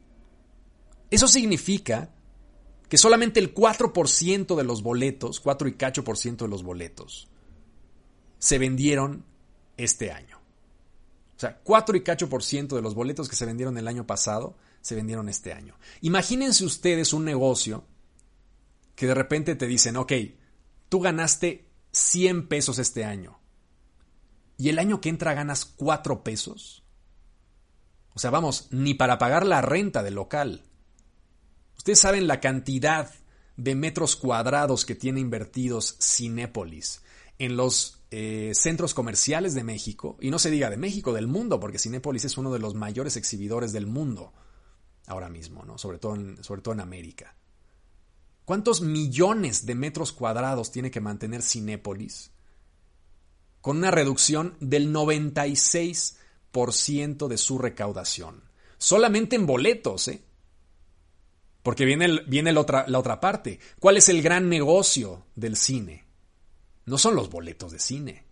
Eso 1.11 1.29
significa 1.29 2.15
que 2.89 2.97
solamente 2.97 3.41
el 3.41 3.55
4% 3.55 4.57
de 4.57 4.65
los 4.65 4.83
boletos, 4.83 5.39
4 5.41 5.69
y 5.69 5.75
cacho 5.75 6.03
por 6.03 6.17
ciento 6.17 6.47
de 6.47 6.51
los 6.51 6.63
boletos, 6.63 7.29
se 8.39 8.57
vendieron 8.59 9.27
este 9.77 10.13
año. 10.13 10.41
O 11.37 11.41
sea, 11.41 11.61
4 11.63 11.95
y 11.97 12.03
cacho 12.03 12.31
por 12.31 12.43
ciento 12.43 12.77
de 12.77 12.83
los 12.83 12.95
boletos 12.95 13.29
que 13.29 13.37
se 13.37 13.45
vendieron 13.45 13.77
el 13.77 13.89
año 13.89 14.07
pasado 14.07 14.57
se 14.81 14.95
vendieron 14.95 15.29
este 15.29 15.53
año. 15.53 15.75
Imagínense 16.01 16.65
ustedes 16.65 17.13
un 17.13 17.25
negocio 17.25 17.85
que 18.95 19.07
de 19.07 19.15
repente 19.15 19.55
te 19.55 19.67
dicen, 19.67 19.97
ok, 19.97 20.13
tú 20.93 21.01
ganaste 21.01 21.71
100 21.93 22.49
pesos 22.49 22.79
este 22.79 23.07
año 23.07 23.41
y 24.59 24.69
el 24.69 24.79
año 24.79 25.01
que 25.01 25.09
entra 25.09 25.33
ganas 25.33 25.65
4 25.65 26.23
pesos. 26.23 26.85
O 28.13 28.19
sea, 28.19 28.29
vamos, 28.29 28.69
ni 28.73 28.93
para 28.93 29.17
pagar 29.17 29.47
la 29.47 29.63
renta 29.63 30.03
del 30.03 30.17
local. 30.17 30.65
Ustedes 31.79 31.99
saben 31.99 32.27
la 32.27 32.41
cantidad 32.41 33.11
de 33.57 33.75
metros 33.75 34.17
cuadrados 34.17 34.85
que 34.85 34.95
tiene 34.95 35.21
invertidos 35.21 35.97
Cinépolis 35.99 37.01
en 37.39 37.57
los 37.57 38.03
eh, 38.11 38.53
centros 38.55 38.93
comerciales 38.93 39.55
de 39.55 39.65
México, 39.65 40.19
y 40.21 40.29
no 40.29 40.39
se 40.39 40.51
diga 40.51 40.69
de 40.69 40.77
México, 40.77 41.15
del 41.15 41.27
mundo, 41.27 41.59
porque 41.59 41.79
Cinépolis 41.79 42.27
es 42.27 42.37
uno 42.37 42.53
de 42.53 42.59
los 42.59 42.75
mayores 42.75 43.17
exhibidores 43.17 43.73
del 43.73 43.87
mundo 43.87 44.35
ahora 45.07 45.31
mismo, 45.31 45.65
¿no? 45.65 45.79
sobre, 45.79 45.99
todo 45.99 46.17
en, 46.17 46.45
sobre 46.45 46.61
todo 46.61 46.75
en 46.75 46.81
América. 46.81 47.35
¿Cuántos 48.45 48.81
millones 48.81 49.67
de 49.67 49.75
metros 49.75 50.13
cuadrados 50.13 50.71
tiene 50.73 50.91
que 50.91 51.01
mantener 51.01 51.43
Cinépolis? 51.43 52.31
Con 53.61 53.79
una 53.79 53.91
reducción 53.91 54.57
del 54.61 54.93
96% 54.93 57.29
de 57.29 57.39
su 57.39 57.59
recaudación. 57.59 58.45
Solamente 58.79 59.37
en 59.37 59.47
boletos, 59.47 60.09
¿eh? 60.09 60.25
Porque 61.63 61.85
viene, 61.85 62.21
viene 62.27 62.53
la, 62.53 62.61
otra, 62.61 62.85
la 62.89 62.99
otra 62.99 63.21
parte. 63.21 63.61
¿Cuál 63.79 63.97
es 63.97 64.09
el 64.09 64.21
gran 64.21 64.49
negocio 64.49 65.27
del 65.37 65.57
cine? 65.57 66.05
No 66.85 66.99
son 66.99 67.15
los 67.15 67.31
boletos 67.31 67.71
de 67.71 67.79
cine. 67.79 68.25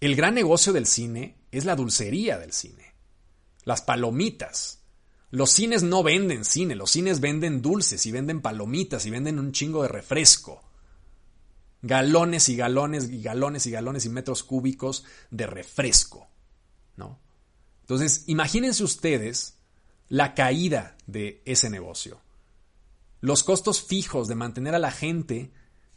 El 0.00 0.16
gran 0.16 0.34
negocio 0.34 0.72
del 0.72 0.86
cine 0.86 1.36
es 1.52 1.64
la 1.64 1.76
dulcería 1.76 2.38
del 2.38 2.52
cine. 2.52 2.94
Las 3.64 3.82
palomitas. 3.82 4.80
Los 5.30 5.50
cines 5.50 5.82
no 5.82 6.02
venden 6.02 6.44
cine, 6.44 6.74
los 6.74 6.90
cines 6.90 7.20
venden 7.20 7.62
dulces 7.62 8.06
y 8.06 8.12
venden 8.12 8.40
palomitas 8.40 9.06
y 9.06 9.10
venden 9.10 9.38
un 9.38 9.52
chingo 9.52 9.82
de 9.82 9.88
refresco. 9.88 10.62
Galones 11.82 12.48
y 12.48 12.56
galones 12.56 13.10
y 13.10 13.22
galones 13.22 13.66
y 13.66 13.70
galones 13.70 14.06
y 14.06 14.08
metros 14.08 14.42
cúbicos 14.42 15.04
de 15.30 15.46
refresco. 15.46 16.28
¿No? 16.96 17.18
Entonces, 17.82 18.24
imagínense 18.26 18.82
ustedes 18.82 19.58
la 20.08 20.34
caída 20.34 20.96
de 21.06 21.42
ese 21.44 21.70
negocio 21.70 22.20
los 23.20 23.42
costos 23.42 23.82
fijos 23.82 24.28
de 24.28 24.34
mantener 24.34 24.74
a 24.74 24.78
la 24.78 24.90
gente 24.90 25.50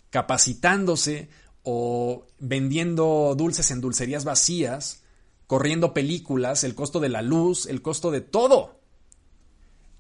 capacitándose 0.10 1.30
o 1.64 2.26
vendiendo 2.40 3.36
dulces 3.38 3.70
en 3.72 3.82
dulcerías 3.82 4.24
vacías, 4.24 5.04
corriendo 5.46 5.94
películas, 5.94 6.64
el 6.64 6.74
costo 6.74 7.00
de 7.00 7.10
la 7.10 7.22
luz, 7.22 7.68
el 7.68 7.82
costo 7.84 8.10
de 8.10 8.22
todo. 8.22 8.79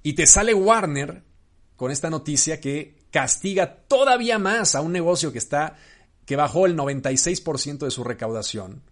Y 0.01 0.13
te 0.13 0.25
sale 0.25 0.53
Warner 0.53 1.23
con 1.75 1.91
esta 1.91 2.09
noticia 2.09 2.59
que 2.59 2.95
castiga 3.11 3.75
todavía 3.87 4.39
más 4.39 4.75
a 4.75 4.81
un 4.81 4.91
negocio 4.91 5.31
que 5.31 5.37
está 5.39 5.77
que 6.25 6.35
bajó 6.35 6.65
el 6.65 6.77
96% 6.77 7.79
de 7.79 7.91
su 7.91 8.03
recaudación. 8.03 8.83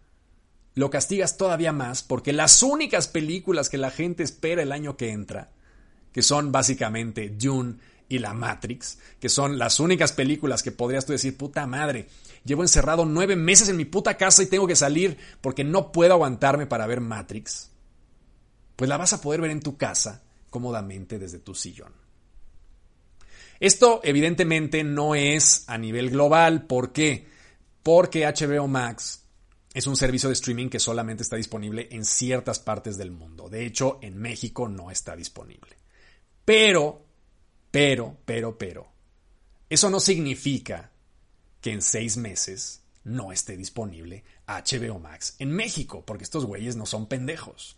Lo 0.74 0.90
castigas 0.90 1.38
todavía 1.38 1.72
más 1.72 2.04
porque 2.04 2.34
las 2.34 2.64
únicas 2.64 3.08
películas 3.08 3.70
que 3.70 3.78
la 3.78 3.92
gente 3.92 4.24
espera 4.24 4.64
el 4.64 4.72
año 4.72 4.98
que 4.98 5.12
entra, 5.12 5.52
que 6.12 6.24
son 6.24 6.52
básicamente 6.52 7.30
Dune 7.30 7.76
y 8.10 8.20
La 8.20 8.34
Matrix, 8.34 9.00
que 9.20 9.30
son 9.30 9.58
las 9.58 9.80
únicas 9.80 10.14
películas 10.14 10.64
que 10.64 10.72
podrías 10.72 11.06
tú 11.06 11.12
decir, 11.12 11.38
puta 11.38 11.68
madre, 11.68 12.08
llevo 12.44 12.64
encerrado 12.64 13.06
nueve 13.06 13.36
meses 13.36 13.70
en 13.70 13.78
mi 13.78 13.86
puta 13.86 14.18
casa 14.18 14.44
y 14.44 14.48
tengo 14.48 14.66
que 14.66 14.76
salir 14.76 15.18
porque 15.42 15.64
no 15.64 15.92
puedo 15.92 16.14
aguantarme 16.14 16.68
para 16.68 16.88
ver 16.88 17.02
Matrix, 17.02 17.70
pues 18.76 18.90
la 18.90 18.98
vas 18.98 19.14
a 19.14 19.22
poder 19.22 19.42
ver 19.42 19.52
en 19.52 19.62
tu 19.62 19.78
casa 19.78 20.24
cómodamente 20.50 21.20
desde 21.20 21.40
tu 21.40 21.56
sillón. 21.56 21.94
Esto 23.60 24.02
evidentemente 24.04 24.84
no 24.84 25.16
es 25.16 25.64
a 25.68 25.78
nivel 25.78 26.10
global, 26.12 26.68
¿por 26.68 26.92
qué? 26.92 27.28
Porque 27.82 28.26
HBO 28.26 28.68
Max 28.68 29.24
es 29.74 29.88
un 29.88 29.96
servicio 29.96 30.30
de 30.30 30.34
streaming 30.34 30.70
que 30.70 30.80
solamente 30.80 31.24
está 31.24 31.36
disponible 31.36 31.88
en 31.92 32.06
ciertas 32.06 32.60
partes 32.60 32.98
del 32.98 33.12
mundo. 33.12 33.50
De 33.50 33.66
hecho, 33.66 34.00
en 34.02 34.18
México 34.18 34.68
no 34.68 34.92
está 34.92 35.16
disponible. 35.16 35.76
Pero 36.46 37.08
pero, 37.72 38.18
pero, 38.26 38.58
pero, 38.58 38.88
eso 39.70 39.90
no 39.90 40.00
significa 40.00 40.92
que 41.62 41.72
en 41.72 41.82
seis 41.82 42.18
meses 42.18 42.82
no 43.04 43.32
esté 43.32 43.58
disponible 43.58 44.24
HBO 44.48 45.00
Max 45.00 45.36
en 45.40 45.52
México, 45.52 46.04
porque 46.06 46.24
estos 46.24 46.46
güeyes 46.46 46.76
no 46.76 46.86
son 46.86 47.08
pendejos. 47.08 47.78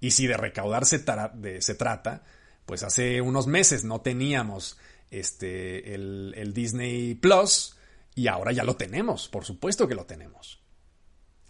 Y 0.00 0.12
si 0.12 0.26
de 0.26 0.36
recaudar 0.36 0.86
se, 0.86 0.98
trata, 0.98 2.22
pues 2.64 2.82
hace 2.82 3.20
unos 3.20 3.46
meses 3.46 3.84
no 3.84 4.00
teníamos 4.00 4.78
este, 5.10 5.94
el, 5.94 6.52
Disney 6.54 7.14
Plus 7.14 7.76
y 8.14 8.28
ahora 8.28 8.52
ya 8.52 8.64
lo 8.64 8.76
tenemos, 8.76 9.28
por 9.28 9.44
supuesto 9.44 9.86
que 9.86 9.94
lo 9.94 10.06
tenemos. 10.06 10.62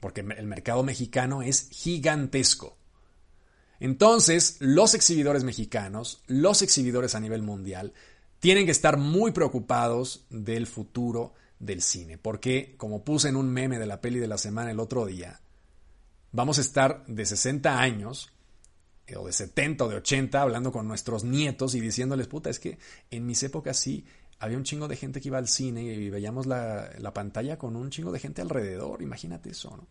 Porque 0.01 0.21
el 0.21 0.47
mercado 0.47 0.83
mexicano 0.83 1.43
es 1.43 1.69
gigantesco. 1.71 2.77
Entonces, 3.79 4.57
los 4.61 4.95
exhibidores 4.95 5.45
mexicanos, 5.45 6.23
los 6.27 6.63
exhibidores 6.63 7.15
a 7.15 7.21
nivel 7.21 7.43
mundial, 7.43 7.93
tienen 8.41 8.67
que 8.67 8.73
estar 8.73 8.97
muy 8.97 9.33
preocupados 9.33 10.27
del 10.31 10.67
futuro 10.67 11.35
del 11.59 11.83
cine, 11.83 12.19
porque, 12.19 12.75
como 12.79 13.05
puse 13.05 13.29
en 13.29 13.37
un 13.37 13.51
meme 13.51 13.79
de 13.79 13.87
la 13.87 14.01
peli 14.01 14.19
de 14.19 14.27
la 14.27 14.39
semana 14.39 14.71
el 14.71 14.81
otro 14.81 15.07
día, 15.07 15.41
vamos 16.33 16.59
a 16.59 16.63
estar 16.63 17.05
de 17.07 17.27
60 17.27 17.79
años, 17.79 18.33
o 19.17 19.27
de 19.27 19.33
70 19.33 19.85
o 19.85 19.89
de 19.89 19.97
80, 19.97 20.41
hablando 20.41 20.73
con 20.73 20.87
nuestros 20.89 21.25
nietos 21.25 21.75
y 21.75 21.81
diciéndoles, 21.81 22.27
puta, 22.27 22.51
es 22.51 22.59
que 22.59 22.79
en 23.11 23.27
mis 23.27 23.43
épocas 23.43 23.77
sí 23.79 24.05
había 24.39 24.57
un 24.57 24.65
chingo 24.65 24.89
de 24.89 24.97
gente 24.97 25.21
que 25.21 25.29
iba 25.29 25.39
al 25.39 25.49
cine 25.49 25.83
y 25.83 26.11
veíamos 26.11 26.47
la, 26.47 26.91
la 26.99 27.13
pantalla 27.13 27.59
con 27.59 27.77
un 27.77 27.91
chingo 27.91 28.13
de 28.13 28.21
gente 28.21 28.43
alrededor, 28.43 29.03
imagínate 29.03 29.51
eso, 29.51 29.77
¿no? 29.77 29.87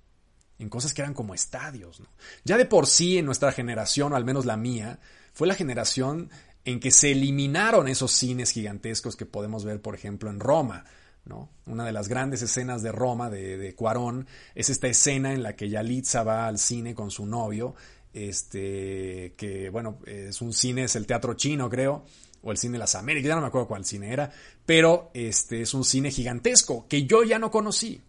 en 0.59 0.69
cosas 0.69 0.93
que 0.93 1.01
eran 1.01 1.13
como 1.13 1.33
estadios. 1.33 1.99
¿no? 2.01 2.07
Ya 2.43 2.57
de 2.57 2.65
por 2.65 2.85
sí 2.85 3.17
en 3.17 3.25
nuestra 3.25 3.51
generación, 3.51 4.13
o 4.13 4.15
al 4.15 4.25
menos 4.25 4.45
la 4.45 4.57
mía, 4.57 4.99
fue 5.33 5.47
la 5.47 5.55
generación 5.55 6.29
en 6.65 6.79
que 6.79 6.91
se 6.91 7.11
eliminaron 7.11 7.87
esos 7.87 8.11
cines 8.11 8.51
gigantescos 8.51 9.15
que 9.15 9.25
podemos 9.25 9.63
ver, 9.63 9.81
por 9.81 9.95
ejemplo, 9.95 10.29
en 10.29 10.39
Roma. 10.39 10.85
¿no? 11.25 11.49
Una 11.65 11.85
de 11.85 11.93
las 11.93 12.07
grandes 12.07 12.41
escenas 12.41 12.81
de 12.81 12.91
Roma, 12.91 13.29
de, 13.29 13.57
de 13.57 13.73
Cuarón, 13.73 14.27
es 14.53 14.69
esta 14.69 14.87
escena 14.87 15.33
en 15.33 15.43
la 15.43 15.55
que 15.55 15.69
Yalitza 15.69 16.23
va 16.23 16.47
al 16.47 16.59
cine 16.59 16.93
con 16.93 17.09
su 17.09 17.25
novio, 17.25 17.75
este, 18.13 19.33
que 19.37 19.69
bueno, 19.69 19.99
es 20.05 20.41
un 20.41 20.53
cine, 20.53 20.83
es 20.83 20.95
el 20.95 21.05
teatro 21.05 21.33
chino, 21.35 21.69
creo, 21.69 22.05
o 22.41 22.51
el 22.51 22.57
cine 22.57 22.73
de 22.73 22.79
las 22.79 22.95
Américas, 22.95 23.29
ya 23.29 23.35
no 23.35 23.41
me 23.41 23.47
acuerdo 23.47 23.67
cuál 23.67 23.85
cine 23.85 24.13
era, 24.13 24.31
pero 24.65 25.11
este 25.13 25.61
es 25.61 25.73
un 25.73 25.83
cine 25.83 26.11
gigantesco 26.11 26.87
que 26.87 27.05
yo 27.05 27.23
ya 27.23 27.39
no 27.39 27.51
conocí 27.51 28.01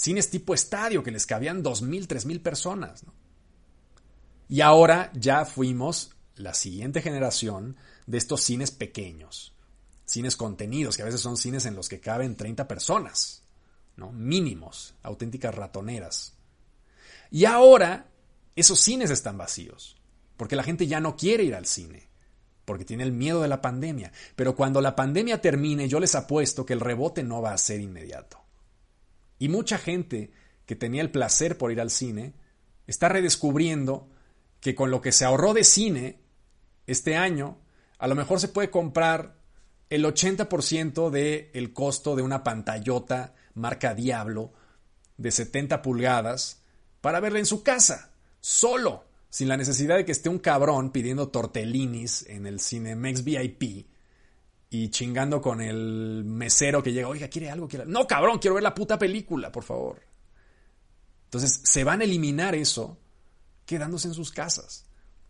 cines 0.00 0.30
tipo 0.30 0.54
estadio 0.54 1.02
que 1.02 1.10
les 1.10 1.26
cabían 1.26 1.62
2.000, 1.62 2.06
3.000 2.06 2.42
personas. 2.42 3.04
Y 4.48 4.62
ahora 4.62 5.12
ya 5.14 5.44
fuimos 5.44 6.16
la 6.36 6.54
siguiente 6.54 7.02
generación 7.02 7.76
de 8.06 8.18
estos 8.18 8.40
cines 8.40 8.70
pequeños, 8.70 9.54
cines 10.06 10.36
contenidos, 10.36 10.96
que 10.96 11.02
a 11.02 11.04
veces 11.04 11.20
son 11.20 11.36
cines 11.36 11.66
en 11.66 11.76
los 11.76 11.88
que 11.88 12.00
caben 12.00 12.34
30 12.34 12.66
personas, 12.66 13.44
¿no? 13.96 14.10
mínimos, 14.10 14.94
auténticas 15.02 15.54
ratoneras. 15.54 16.34
Y 17.30 17.44
ahora 17.44 18.06
esos 18.56 18.80
cines 18.80 19.10
están 19.10 19.38
vacíos, 19.38 19.96
porque 20.36 20.56
la 20.56 20.62
gente 20.62 20.86
ya 20.86 21.00
no 21.00 21.16
quiere 21.16 21.44
ir 21.44 21.54
al 21.54 21.66
cine, 21.66 22.08
porque 22.64 22.84
tiene 22.84 23.02
el 23.02 23.12
miedo 23.12 23.42
de 23.42 23.48
la 23.48 23.60
pandemia. 23.60 24.12
Pero 24.36 24.54
cuando 24.54 24.80
la 24.80 24.96
pandemia 24.96 25.40
termine, 25.40 25.88
yo 25.88 26.00
les 26.00 26.14
apuesto 26.14 26.66
que 26.66 26.72
el 26.72 26.80
rebote 26.80 27.22
no 27.22 27.42
va 27.42 27.52
a 27.52 27.58
ser 27.58 27.80
inmediato. 27.80 28.40
Y 29.38 29.48
mucha 29.48 29.78
gente 29.78 30.32
que 30.66 30.76
tenía 30.76 31.02
el 31.02 31.10
placer 31.10 31.58
por 31.58 31.72
ir 31.72 31.80
al 31.80 31.90
cine 31.90 32.34
está 32.86 33.08
redescubriendo 33.08 34.08
que 34.60 34.74
con 34.74 34.90
lo 34.90 35.00
que 35.00 35.12
se 35.12 35.24
ahorró 35.24 35.54
de 35.54 35.64
cine 35.64 36.20
este 36.86 37.16
año, 37.16 37.58
a 37.98 38.06
lo 38.06 38.14
mejor 38.14 38.40
se 38.40 38.48
puede 38.48 38.70
comprar 38.70 39.40
el 39.88 40.04
80% 40.04 41.10
del 41.10 41.72
costo 41.72 42.14
de 42.14 42.22
una 42.22 42.44
pantallota 42.44 43.34
marca 43.54 43.94
Diablo 43.94 44.52
de 45.16 45.30
70 45.30 45.82
pulgadas 45.82 46.62
para 47.00 47.20
verla 47.20 47.40
en 47.40 47.46
su 47.46 47.62
casa, 47.62 48.09
solo, 48.40 49.04
sin 49.28 49.48
la 49.48 49.56
necesidad 49.56 49.96
de 49.96 50.04
que 50.04 50.12
esté 50.12 50.28
un 50.28 50.38
cabrón 50.38 50.90
pidiendo 50.90 51.28
tortellinis 51.28 52.24
en 52.28 52.46
el 52.46 52.60
Cinemex 52.60 53.24
VIP 53.24 53.86
y 54.70 54.88
chingando 54.90 55.40
con 55.40 55.60
el 55.60 56.24
mesero 56.24 56.82
que 56.82 56.92
llega, 56.92 57.08
oiga, 57.08 57.28
¿quiere 57.28 57.50
algo? 57.50 57.68
No, 57.86 58.06
cabrón, 58.06 58.38
quiero 58.38 58.54
ver 58.54 58.62
la 58.62 58.74
puta 58.74 58.98
película, 58.98 59.50
por 59.50 59.64
favor. 59.64 60.00
Entonces, 61.24 61.60
se 61.64 61.84
van 61.84 62.00
a 62.00 62.04
eliminar 62.04 62.54
eso 62.54 62.98
quedándose 63.66 64.08
en 64.08 64.14
sus 64.14 64.32
casas. 64.32 64.84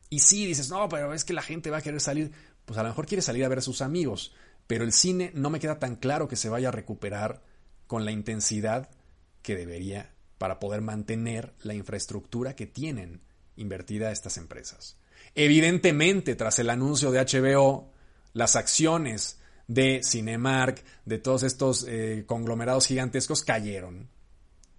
Y 0.09 0.21
sí, 0.21 0.47
dices, 0.47 0.71
no, 0.71 0.89
pero 0.89 1.15
es 1.15 1.25
que 1.25 1.33
la 1.33 1.43
gente 1.43 1.71
va 1.71 1.79
a 1.79 1.83
querer 1.83 2.01
salir. 2.01 2.33
Pues 2.65 2.79
a 2.79 2.83
lo 2.83 2.89
mejor 2.89 3.07
quiere 3.07 3.23
salir 3.23 3.45
a 3.45 3.49
ver 3.49 3.59
a 3.59 3.63
sus 3.63 3.81
amigos, 3.83 4.35
pero 4.67 4.85
el 4.85 4.93
cine 4.93 5.31
no 5.35 5.51
me 5.51 5.61
queda 5.61 5.79
tan 5.79 5.97
claro 5.97 6.29
que 6.29 6.37
se 6.37 6.49
vaya 6.49 6.69
a 6.69 6.73
recuperar 6.73 7.43
con 7.87 8.05
la 8.05 8.13
intensidad 8.13 8.91
que 9.43 9.57
debería 9.57 10.15
para 10.41 10.59
poder 10.59 10.81
mantener 10.81 11.53
la 11.65 11.75
infraestructura 11.75 12.57
que 12.57 12.67
tienen 12.67 13.21
invertida 13.57 14.11
estas 14.11 14.39
empresas. 14.39 14.97
Evidentemente, 15.35 16.35
tras 16.35 16.59
el 16.59 16.71
anuncio 16.71 17.11
de 17.11 17.21
HBO, 17.21 17.93
las 18.33 18.57
acciones 18.57 19.39
de 19.69 20.01
Cinemark, 20.03 20.83
de 21.05 21.19
todos 21.19 21.43
estos 21.43 21.85
eh, 21.87 22.25
conglomerados 22.27 22.87
gigantescos, 22.87 23.45
cayeron. 23.45 24.09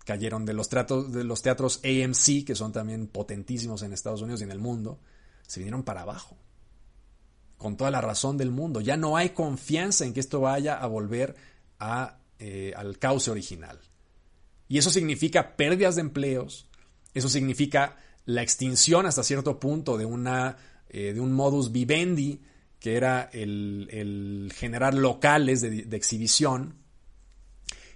Cayeron 0.03 0.47
de 0.47 0.53
los, 0.53 0.67
teatros 0.67 1.79
AMC, 1.83 2.43
que 2.43 2.55
son 2.55 2.71
también 2.71 3.05
potentísimos 3.05 3.83
en 3.83 3.93
Estados 3.93 4.23
Unidos 4.23 4.41
y 4.41 4.45
en 4.45 4.51
el 4.51 4.59
mundo, 4.59 4.99
se 5.45 5.59
vinieron 5.59 5.83
para 5.83 6.01
abajo. 6.01 6.39
Con 7.59 7.77
toda 7.77 7.91
la 7.91 8.01
razón 8.01 8.35
del 8.35 8.49
mundo. 8.49 8.81
Ya 8.81 8.97
no 8.97 9.15
hay 9.15 9.29
confianza 9.29 10.05
en 10.05 10.13
que 10.15 10.21
esto 10.21 10.41
vaya 10.41 10.79
a 10.79 10.87
volver 10.87 11.35
a, 11.77 12.17
eh, 12.39 12.73
al 12.75 12.97
cauce 12.97 13.29
original. 13.29 13.79
Y 14.71 14.77
eso 14.77 14.89
significa 14.89 15.57
pérdidas 15.57 15.95
de 15.95 16.01
empleos, 16.01 16.65
eso 17.13 17.27
significa 17.27 17.97
la 18.23 18.41
extinción 18.41 19.05
hasta 19.05 19.21
cierto 19.21 19.59
punto 19.59 19.97
de, 19.97 20.05
una, 20.05 20.55
eh, 20.87 21.11
de 21.11 21.19
un 21.19 21.33
modus 21.33 21.73
vivendi, 21.73 22.39
que 22.79 22.95
era 22.95 23.29
el, 23.33 24.49
generar 24.55 24.93
locales 24.93 25.59
de, 25.59 25.85
exhibición, 25.91 26.75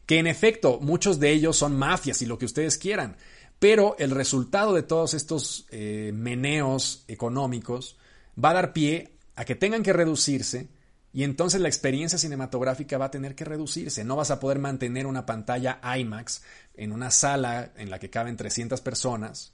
que 0.05 0.19
en 0.19 0.27
efecto 0.27 0.81
muchos 0.81 1.17
de 1.17 1.31
ellos 1.31 1.55
son 1.55 1.77
mafias 1.77 2.21
y 2.21 2.25
lo 2.25 2.37
que 2.37 2.45
ustedes 2.45 2.77
quieran, 2.77 3.15
pero 3.57 3.95
el 3.97 4.11
resultado 4.11 4.73
de 4.73 4.83
todos 4.83 5.13
estos 5.13 5.67
eh, 5.71 6.11
meneos 6.13 7.05
económicos 7.07 7.95
va 8.37 8.49
a 8.49 8.55
dar 8.55 8.73
pie 8.73 9.13
a 9.37 9.45
que 9.45 9.55
tengan 9.55 9.81
que 9.81 9.93
reducirse 9.93 10.67
y 11.15 11.23
entonces 11.23 11.61
la 11.61 11.69
experiencia 11.69 12.19
cinematográfica 12.19 12.97
va 12.97 13.05
a 13.05 13.11
tener 13.11 13.35
que 13.35 13.45
reducirse. 13.45 14.03
No 14.03 14.17
vas 14.17 14.31
a 14.31 14.39
poder 14.41 14.59
mantener 14.59 15.07
una 15.07 15.25
pantalla 15.25 15.79
IMAX 15.97 16.43
en 16.73 16.91
una 16.91 17.09
sala 17.09 17.71
en 17.77 17.89
la 17.89 17.99
que 17.99 18.09
caben 18.09 18.35
300 18.35 18.81
personas 18.81 19.53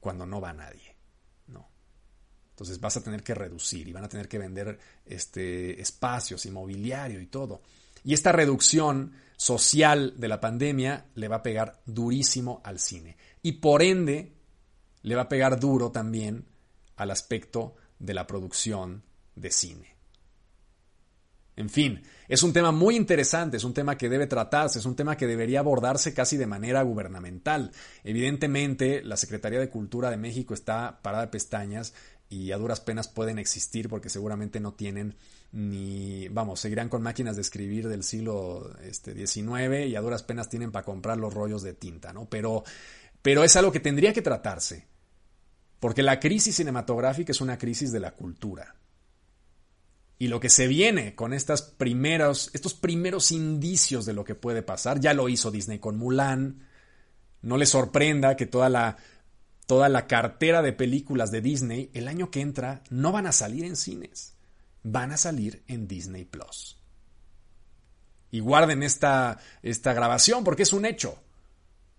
cuando 0.00 0.26
no 0.26 0.40
va 0.40 0.52
nadie. 0.52 0.96
No. 1.46 1.68
Entonces 2.50 2.80
vas 2.80 2.96
a 2.96 3.00
tener 3.00 3.22
que 3.22 3.32
reducir 3.32 3.86
y 3.86 3.92
van 3.92 4.02
a 4.02 4.08
tener 4.08 4.28
que 4.28 4.38
vender 4.38 4.76
este, 5.04 5.80
espacios, 5.80 6.44
inmobiliario 6.46 7.20
y 7.20 7.26
todo. 7.26 7.62
Y 8.02 8.12
esta 8.12 8.32
reducción 8.32 9.12
social 9.36 10.14
de 10.16 10.26
la 10.26 10.40
pandemia 10.40 11.06
le 11.14 11.28
va 11.28 11.36
a 11.36 11.42
pegar 11.44 11.80
durísimo 11.86 12.60
al 12.64 12.80
cine. 12.80 13.16
Y 13.40 13.52
por 13.52 13.84
ende, 13.84 14.32
le 15.02 15.14
va 15.14 15.22
a 15.22 15.28
pegar 15.28 15.60
duro 15.60 15.92
también 15.92 16.44
al 16.96 17.12
aspecto 17.12 17.76
de 18.00 18.14
la 18.14 18.26
producción 18.26 19.04
de 19.36 19.52
cine. 19.52 19.95
En 21.56 21.70
fin, 21.70 22.02
es 22.28 22.42
un 22.42 22.52
tema 22.52 22.70
muy 22.70 22.96
interesante, 22.96 23.56
es 23.56 23.64
un 23.64 23.72
tema 23.72 23.96
que 23.96 24.10
debe 24.10 24.26
tratarse, 24.26 24.78
es 24.78 24.84
un 24.84 24.94
tema 24.94 25.16
que 25.16 25.26
debería 25.26 25.60
abordarse 25.60 26.12
casi 26.12 26.36
de 26.36 26.46
manera 26.46 26.82
gubernamental. 26.82 27.72
Evidentemente, 28.04 29.02
la 29.02 29.16
Secretaría 29.16 29.58
de 29.58 29.70
Cultura 29.70 30.10
de 30.10 30.18
México 30.18 30.52
está 30.52 31.00
parada 31.00 31.24
de 31.24 31.30
pestañas 31.30 31.94
y 32.28 32.52
a 32.52 32.58
duras 32.58 32.80
penas 32.80 33.08
pueden 33.08 33.38
existir 33.38 33.88
porque 33.88 34.10
seguramente 34.10 34.60
no 34.60 34.74
tienen 34.74 35.16
ni, 35.52 36.28
vamos, 36.28 36.60
seguirán 36.60 36.90
con 36.90 37.02
máquinas 37.02 37.36
de 37.36 37.42
escribir 37.42 37.88
del 37.88 38.02
siglo 38.02 38.76
este, 38.82 39.14
XIX 39.14 39.86
y 39.86 39.96
a 39.96 40.02
duras 40.02 40.22
penas 40.22 40.50
tienen 40.50 40.72
para 40.72 40.84
comprar 40.84 41.16
los 41.16 41.32
rollos 41.32 41.62
de 41.62 41.72
tinta, 41.72 42.12
¿no? 42.12 42.28
Pero, 42.28 42.64
pero 43.22 43.44
es 43.44 43.56
algo 43.56 43.72
que 43.72 43.80
tendría 43.80 44.12
que 44.12 44.20
tratarse, 44.20 44.86
porque 45.80 46.02
la 46.02 46.20
crisis 46.20 46.56
cinematográfica 46.56 47.32
es 47.32 47.40
una 47.40 47.56
crisis 47.56 47.92
de 47.92 48.00
la 48.00 48.10
cultura. 48.10 48.74
Y 50.18 50.28
lo 50.28 50.40
que 50.40 50.48
se 50.48 50.66
viene 50.66 51.14
con 51.14 51.34
estas 51.34 51.62
primeros, 51.62 52.50
estos 52.54 52.74
primeros 52.74 53.32
indicios 53.32 54.06
de 54.06 54.14
lo 54.14 54.24
que 54.24 54.34
puede 54.34 54.62
pasar, 54.62 54.98
ya 54.98 55.12
lo 55.12 55.28
hizo 55.28 55.50
Disney 55.50 55.78
con 55.78 55.98
Mulan. 55.98 56.66
No 57.42 57.58
le 57.58 57.66
sorprenda 57.66 58.34
que 58.34 58.46
toda 58.46 58.70
la, 58.70 58.96
toda 59.66 59.88
la 59.88 60.06
cartera 60.06 60.62
de 60.62 60.72
películas 60.72 61.30
de 61.30 61.42
Disney 61.42 61.90
el 61.92 62.08
año 62.08 62.30
que 62.30 62.40
entra 62.40 62.82
no 62.88 63.12
van 63.12 63.26
a 63.26 63.32
salir 63.32 63.64
en 63.64 63.76
cines, 63.76 64.34
van 64.82 65.12
a 65.12 65.18
salir 65.18 65.62
en 65.68 65.86
Disney 65.86 66.24
Plus. 66.24 66.78
Y 68.30 68.40
guarden 68.40 68.82
esta, 68.82 69.38
esta 69.62 69.92
grabación 69.92 70.44
porque 70.44 70.62
es 70.62 70.72
un 70.72 70.86
hecho. 70.86 71.22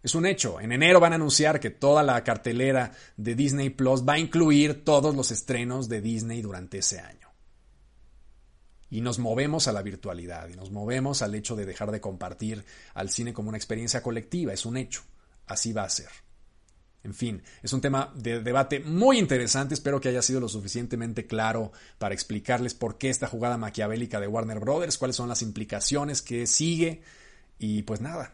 Es 0.02 0.16
un 0.16 0.26
hecho. 0.26 0.60
En 0.60 0.72
enero 0.72 1.00
van 1.00 1.14
a 1.14 1.16
anunciar 1.16 1.60
que 1.60 1.70
toda 1.70 2.02
la 2.02 2.24
cartelera 2.24 2.92
de 3.16 3.36
Disney 3.36 3.70
Plus 3.70 4.08
va 4.08 4.14
a 4.14 4.20
incluir 4.20 4.84
todos 4.84 5.16
los 5.16 5.32
estrenos 5.32 5.88
de 5.88 6.02
Disney 6.02 6.42
durante 6.42 6.80
ese 6.80 7.00
año. 7.00 7.27
Y 8.90 9.02
nos 9.02 9.20
movemos 9.20 9.68
a 9.68 9.74
la 9.74 9.82
virtualidad 9.82 10.48
y 10.50 10.56
nos 10.56 10.72
movemos 10.72 11.22
al 11.22 11.36
hecho 11.36 11.56
de 11.56 11.66
dejar 11.66 11.92
de 11.92 12.02
compartir 12.02 12.64
al 12.94 13.10
cine 13.10 13.34
como 13.34 13.50
una 13.50 13.58
experiencia 13.58 14.02
colectiva. 14.02 14.54
Es 14.54 14.66
un 14.66 14.78
hecho. 14.78 15.02
Así 15.46 15.74
va 15.74 15.84
a 15.84 15.90
ser. 15.90 16.10
En 17.04 17.14
fin, 17.14 17.42
es 17.64 17.72
un 17.72 17.80
tema 17.80 18.12
de 18.16 18.42
debate 18.42 18.82
muy 18.82 19.18
interesante. 19.18 19.74
Espero 19.74 20.02
que 20.02 20.10
haya 20.10 20.22
sido 20.22 20.40
lo 20.40 20.50
suficientemente 20.50 21.26
claro 21.26 21.72
para 21.98 22.14
explicarles 22.14 22.74
por 22.74 22.98
qué 22.98 23.10
esta 23.10 23.28
jugada 23.28 23.58
maquiavélica 23.58 24.20
de 24.20 24.28
Warner 24.28 24.60
Brothers, 24.60 24.98
cuáles 24.98 25.16
son 25.16 25.30
las 25.30 25.42
implicaciones 25.42 26.22
que 26.22 26.46
sigue. 26.48 27.02
Y 27.60 27.84
pues 27.84 28.02
nada, 28.02 28.34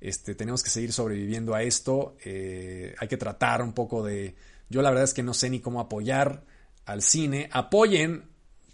este, 0.00 0.34
tenemos 0.34 0.62
que 0.62 0.70
seguir 0.70 0.92
sobreviviendo 0.92 1.54
a 1.54 1.62
esto. 1.62 2.16
Eh, 2.24 2.94
hay 2.98 3.08
que 3.08 3.16
tratar 3.16 3.62
un 3.62 3.72
poco 3.72 4.02
de... 4.02 4.34
Yo 4.68 4.82
la 4.82 4.90
verdad 4.90 5.04
es 5.04 5.14
que 5.14 5.22
no 5.22 5.34
sé 5.34 5.48
ni 5.48 5.60
cómo 5.60 5.80
apoyar 5.80 6.44
al 6.84 7.02
cine. 7.02 7.48
Apoyen 7.52 8.24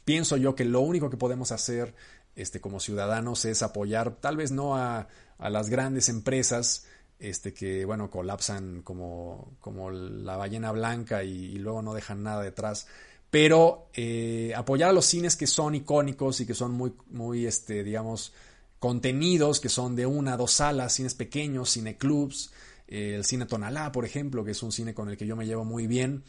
pienso 0.06 0.36
yo 0.36 0.54
que 0.54 0.64
lo 0.64 0.80
único 0.80 1.10
que 1.10 1.16
podemos 1.18 1.52
hacer 1.52 1.94
este, 2.36 2.60
como 2.60 2.80
ciudadanos 2.80 3.44
es 3.44 3.62
apoyar, 3.62 4.16
tal 4.20 4.36
vez 4.36 4.52
no 4.52 4.76
a, 4.76 5.08
las 5.38 5.68
grandes 5.68 6.08
empresas, 6.08 6.86
este, 7.18 7.52
que 7.52 7.84
bueno, 7.84 8.08
colapsan 8.08 8.82
como, 8.82 9.56
como 9.60 9.90
la 9.90 10.36
ballena 10.36 10.72
blanca 10.72 11.24
y, 11.24 11.58
luego 11.58 11.82
no 11.82 11.92
dejan 11.92 12.22
nada 12.22 12.42
detrás. 12.42 12.86
Pero 13.30 13.90
eh, 13.94 14.54
apoyar 14.56 14.90
a 14.90 14.92
los 14.92 15.04
cines 15.04 15.36
que 15.36 15.48
son 15.48 15.74
icónicos 15.74 16.40
y 16.40 16.46
que 16.46 16.54
son 16.54 16.72
muy, 16.72 16.94
muy 17.10 17.44
este, 17.44 17.82
digamos, 17.82 18.32
contenidos, 18.78 19.60
que 19.60 19.68
son 19.68 19.96
de 19.96 20.06
una, 20.06 20.36
dos 20.36 20.52
salas, 20.52 20.94
cines 20.94 21.14
pequeños, 21.14 21.72
cineclubs, 21.72 22.52
eh, 22.86 23.14
el 23.16 23.24
cine 23.24 23.46
Tonalá, 23.46 23.90
por 23.90 24.04
ejemplo, 24.04 24.44
que 24.44 24.52
es 24.52 24.62
un 24.62 24.70
cine 24.70 24.94
con 24.94 25.08
el 25.08 25.16
que 25.16 25.26
yo 25.26 25.34
me 25.34 25.46
llevo 25.46 25.64
muy 25.64 25.88
bien. 25.88 26.22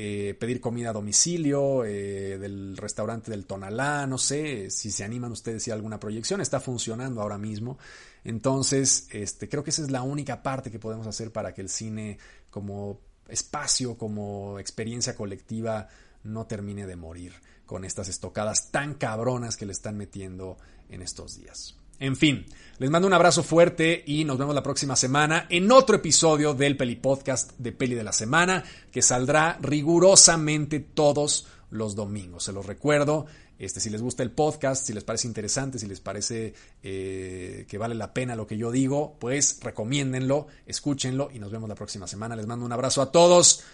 Eh, 0.00 0.36
pedir 0.38 0.60
comida 0.60 0.90
a 0.90 0.92
domicilio, 0.92 1.84
eh, 1.84 2.38
del 2.38 2.76
restaurante 2.76 3.32
del 3.32 3.46
Tonalá, 3.46 4.06
no 4.06 4.16
sé 4.16 4.70
si 4.70 4.92
se 4.92 5.02
animan 5.02 5.32
ustedes 5.32 5.66
hay 5.66 5.72
alguna 5.72 5.98
proyección, 5.98 6.40
está 6.40 6.60
funcionando 6.60 7.20
ahora 7.20 7.36
mismo. 7.36 7.78
Entonces, 8.22 9.08
este, 9.10 9.48
creo 9.48 9.64
que 9.64 9.70
esa 9.70 9.82
es 9.82 9.90
la 9.90 10.02
única 10.02 10.40
parte 10.40 10.70
que 10.70 10.78
podemos 10.78 11.08
hacer 11.08 11.32
para 11.32 11.52
que 11.52 11.62
el 11.62 11.68
cine 11.68 12.16
como 12.48 13.00
espacio, 13.26 13.98
como 13.98 14.60
experiencia 14.60 15.16
colectiva, 15.16 15.88
no 16.22 16.46
termine 16.46 16.86
de 16.86 16.94
morir 16.94 17.32
con 17.66 17.84
estas 17.84 18.06
estocadas 18.08 18.70
tan 18.70 18.94
cabronas 18.94 19.56
que 19.56 19.66
le 19.66 19.72
están 19.72 19.96
metiendo 19.96 20.58
en 20.90 21.02
estos 21.02 21.34
días. 21.34 21.77
En 22.00 22.16
fin, 22.16 22.46
les 22.78 22.90
mando 22.90 23.08
un 23.08 23.14
abrazo 23.14 23.42
fuerte 23.42 24.04
y 24.06 24.24
nos 24.24 24.38
vemos 24.38 24.54
la 24.54 24.62
próxima 24.62 24.94
semana 24.94 25.46
en 25.50 25.70
otro 25.72 25.96
episodio 25.96 26.54
del 26.54 26.76
Peli 26.76 26.94
Podcast 26.94 27.52
de 27.58 27.72
Peli 27.72 27.96
de 27.96 28.04
la 28.04 28.12
Semana, 28.12 28.62
que 28.92 29.02
saldrá 29.02 29.58
rigurosamente 29.60 30.78
todos 30.78 31.48
los 31.70 31.96
domingos. 31.96 32.44
Se 32.44 32.52
los 32.52 32.66
recuerdo. 32.66 33.26
Este, 33.58 33.80
si 33.80 33.90
les 33.90 34.00
gusta 34.00 34.22
el 34.22 34.30
podcast, 34.30 34.86
si 34.86 34.92
les 34.92 35.02
parece 35.02 35.26
interesante, 35.26 35.80
si 35.80 35.86
les 35.88 35.98
parece 35.98 36.54
eh, 36.84 37.66
que 37.68 37.78
vale 37.78 37.96
la 37.96 38.14
pena 38.14 38.36
lo 38.36 38.46
que 38.46 38.56
yo 38.56 38.70
digo, 38.70 39.16
pues 39.18 39.58
recomiéndenlo, 39.60 40.46
escúchenlo 40.64 41.30
y 41.34 41.40
nos 41.40 41.50
vemos 41.50 41.68
la 41.68 41.74
próxima 41.74 42.06
semana. 42.06 42.36
Les 42.36 42.46
mando 42.46 42.64
un 42.64 42.72
abrazo 42.72 43.02
a 43.02 43.10
todos. 43.10 43.64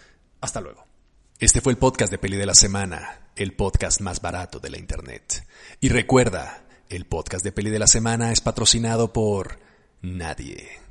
Hasta 0.41 0.61
luego. 0.61 0.83
Este 1.37 1.61
fue 1.61 1.73
el 1.73 1.77
podcast 1.77 2.09
de 2.11 2.17
Peli 2.17 2.37
de 2.37 2.47
la 2.47 2.55
Semana, 2.55 3.29
el 3.35 3.53
podcast 3.53 4.01
más 4.01 4.19
barato 4.19 4.59
de 4.59 4.71
la 4.71 4.79
Internet. 4.79 5.45
Y 5.79 5.89
recuerda, 5.89 6.64
el 6.89 7.05
podcast 7.05 7.43
de 7.43 7.51
peli 7.51 7.69
de 7.69 7.79
la 7.79 7.87
semana 7.87 8.31
es 8.31 8.41
patrocinado 8.41 9.13
por 9.13 9.59
nadie. 10.01 10.84